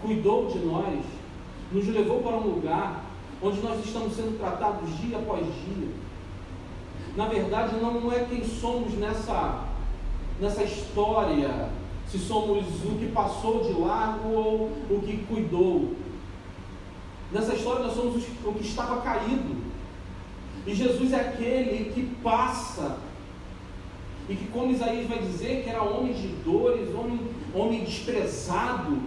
cuidou 0.02 0.48
de 0.48 0.60
nós, 0.60 1.00
nos 1.72 1.88
levou 1.88 2.22
para 2.22 2.38
um 2.38 2.56
lugar 2.56 3.06
onde 3.42 3.60
nós 3.62 3.84
estamos 3.84 4.16
sendo 4.16 4.38
tratados 4.38 4.98
dia 5.00 5.18
após 5.18 5.46
dia. 5.46 5.90
Na 7.16 7.28
verdade, 7.28 7.76
não 7.78 8.12
é 8.12 8.26
quem 8.26 8.44
somos 8.44 8.94
nessa, 8.94 9.66
nessa 10.40 10.64
história 10.64 11.70
se 12.12 12.20
somos 12.20 12.66
o 12.84 12.98
que 13.00 13.10
passou 13.14 13.64
de 13.64 13.72
largo 13.72 14.30
ou 14.30 14.66
o 14.90 15.02
que 15.02 15.26
cuidou. 15.30 15.96
Nessa 17.32 17.56
história 17.56 17.86
nós 17.86 17.96
somos 17.96 18.22
o 18.44 18.54
que 18.54 18.66
estava 18.68 19.02
caído. 19.02 19.61
E 20.66 20.74
Jesus 20.74 21.14
é 21.14 21.18
aquele 21.18 21.92
que 21.92 22.04
passa. 22.24 22.98
E 24.30 24.36
que, 24.36 24.48
como 24.48 24.72
Isaías 24.72 25.08
vai 25.08 25.20
dizer, 25.20 25.64
que 25.64 25.70
era 25.70 25.84
homem 25.84 26.14
de 26.14 26.28
dores, 26.46 26.94
homem, 26.96 27.20
homem 27.54 27.84
desprezado. 27.84 28.98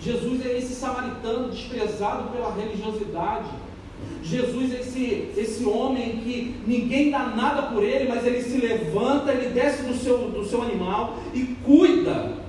Jesus 0.00 0.44
é 0.44 0.58
esse 0.58 0.74
samaritano 0.74 1.50
desprezado 1.50 2.30
pela 2.30 2.52
religiosidade. 2.52 3.48
Jesus 4.22 4.74
é 4.74 4.80
esse, 4.80 5.32
esse 5.36 5.64
homem 5.64 6.18
que 6.18 6.60
ninguém 6.66 7.10
dá 7.10 7.26
nada 7.28 7.62
por 7.62 7.82
ele, 7.82 8.08
mas 8.08 8.26
ele 8.26 8.42
se 8.42 8.58
levanta, 8.58 9.32
ele 9.32 9.54
desce 9.54 9.84
do 9.84 9.94
seu, 9.94 10.30
do 10.30 10.44
seu 10.44 10.62
animal 10.62 11.18
e 11.32 11.44
cuida 11.64 12.46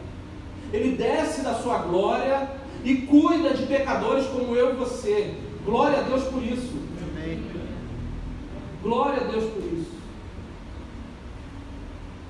ele 0.72 0.98
desce 0.98 1.42
da 1.42 1.56
sua 1.56 1.80
glória 1.80 2.50
e 2.84 2.96
cuida 2.96 3.54
de 3.54 3.66
pecadores 3.66 4.26
como 4.28 4.56
eu 4.56 4.72
e 4.72 4.76
você. 4.76 5.34
Glória 5.66 6.00
a 6.00 6.02
Deus 6.02 6.24
por 6.26 6.44
isso. 6.44 6.87
Glória 8.82 9.22
a 9.22 9.32
Deus 9.32 9.52
por 9.54 9.64
isso. 9.64 9.98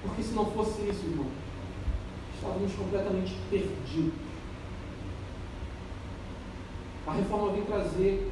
Porque 0.01 0.23
se 0.23 0.33
não 0.33 0.45
fosse 0.45 0.81
isso, 0.89 1.05
irmão, 1.05 1.27
estávamos 2.35 2.73
completamente 2.73 3.35
perdidos. 3.49 4.13
A 7.05 7.11
reforma 7.13 7.53
vem 7.53 7.65
trazer 7.65 8.31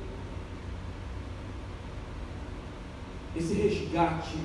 esse 3.36 3.54
resgate 3.54 4.38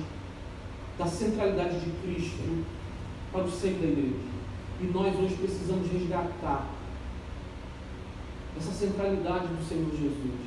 da 0.97 1.05
centralidade 1.05 1.79
de 1.79 1.91
Cristo 2.01 2.65
para 3.31 3.43
o 3.43 3.51
seio 3.51 3.79
da 3.79 3.87
igreja. 3.87 4.31
E 4.81 4.85
nós 4.85 5.17
hoje 5.17 5.35
precisamos 5.35 5.89
resgatar 5.89 6.67
essa 8.57 8.71
centralidade 8.71 9.47
do 9.47 9.63
Senhor 9.67 9.91
Jesus, 9.91 10.39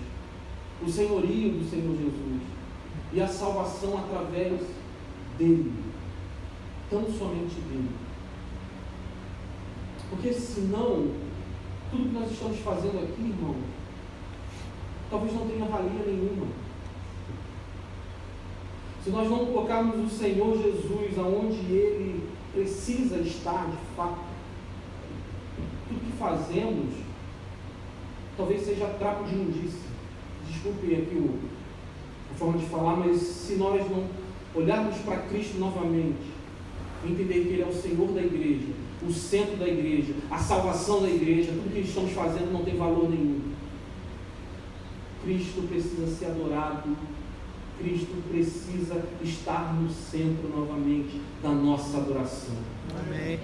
o 0.83 0.89
senhorio 0.89 1.53
do 1.53 1.70
Senhor 1.70 1.97
Jesus 1.97 2.54
e 3.15 3.23
a 3.23 3.29
salvação 3.29 3.97
através 3.97 4.61
dele, 5.39 5.73
tão 6.91 7.05
somente 7.05 7.55
dele. 7.69 7.91
Porque 10.11 10.33
senão, 10.33 11.12
tudo 11.91 12.09
que 12.09 12.15
nós 12.15 12.31
estamos 12.31 12.59
fazendo 12.59 13.05
aqui, 13.05 13.23
irmão, 13.23 13.55
talvez 15.09 15.33
não 15.33 15.47
tenha 15.47 15.65
valia 15.65 16.05
nenhuma. 16.07 16.47
Se 19.05 19.11
nós 19.11 19.31
não 19.31 19.47
colocarmos 19.47 20.12
o 20.12 20.17
Senhor 20.17 20.57
Jesus 20.61 21.19
aonde 21.19 21.73
Ele 21.73 22.29
precisa 22.53 23.19
estar 23.19 23.67
de 23.67 23.77
fato. 23.97 24.25
Tudo 25.89 26.01
que 26.01 26.17
fazemos 26.17 26.95
talvez 28.37 28.62
seja 28.62 28.87
trapo 28.99 29.25
de 29.25 29.35
imundícia. 29.35 29.91
Desculpe 30.49 30.95
aqui 30.95 31.17
o, 31.17 31.39
forma 32.39 32.59
de 32.59 32.66
falar, 32.66 32.97
mas 32.97 33.20
se 33.20 33.55
nós 33.55 33.89
não 33.91 34.05
olharmos 34.55 34.97
para 34.99 35.18
Cristo 35.18 35.59
novamente, 35.59 36.35
entender 37.05 37.35
que 37.35 37.49
Ele 37.49 37.62
é 37.62 37.66
o 37.66 37.72
Senhor 37.72 38.12
da 38.12 38.22
igreja, 38.22 38.68
o 39.07 39.12
centro 39.12 39.57
da 39.57 39.68
igreja, 39.68 40.14
a 40.30 40.39
salvação 40.39 41.03
da 41.03 41.09
igreja, 41.09 41.53
tudo 41.53 41.72
que 41.72 41.80
estamos 41.80 42.12
fazendo 42.12 42.53
não 42.53 42.64
tem 42.64 42.76
valor 42.76 43.11
nenhum. 43.11 43.41
Cristo 45.22 45.66
precisa 45.68 46.07
ser 46.07 46.26
adorado 46.26 46.97
Cristo 47.78 48.22
precisa 48.30 49.03
estar 49.22 49.74
no 49.74 49.91
centro 49.91 50.49
novamente 50.49 51.20
da 51.43 51.51
nossa 51.51 51.99
adoração. 51.99 52.55
Amém. 52.99 53.39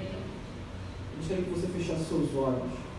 Gostaria 1.18 1.44
que 1.44 1.50
você 1.50 1.66
fechasse 1.66 2.04
seus 2.04 2.34
olhos. 2.34 2.89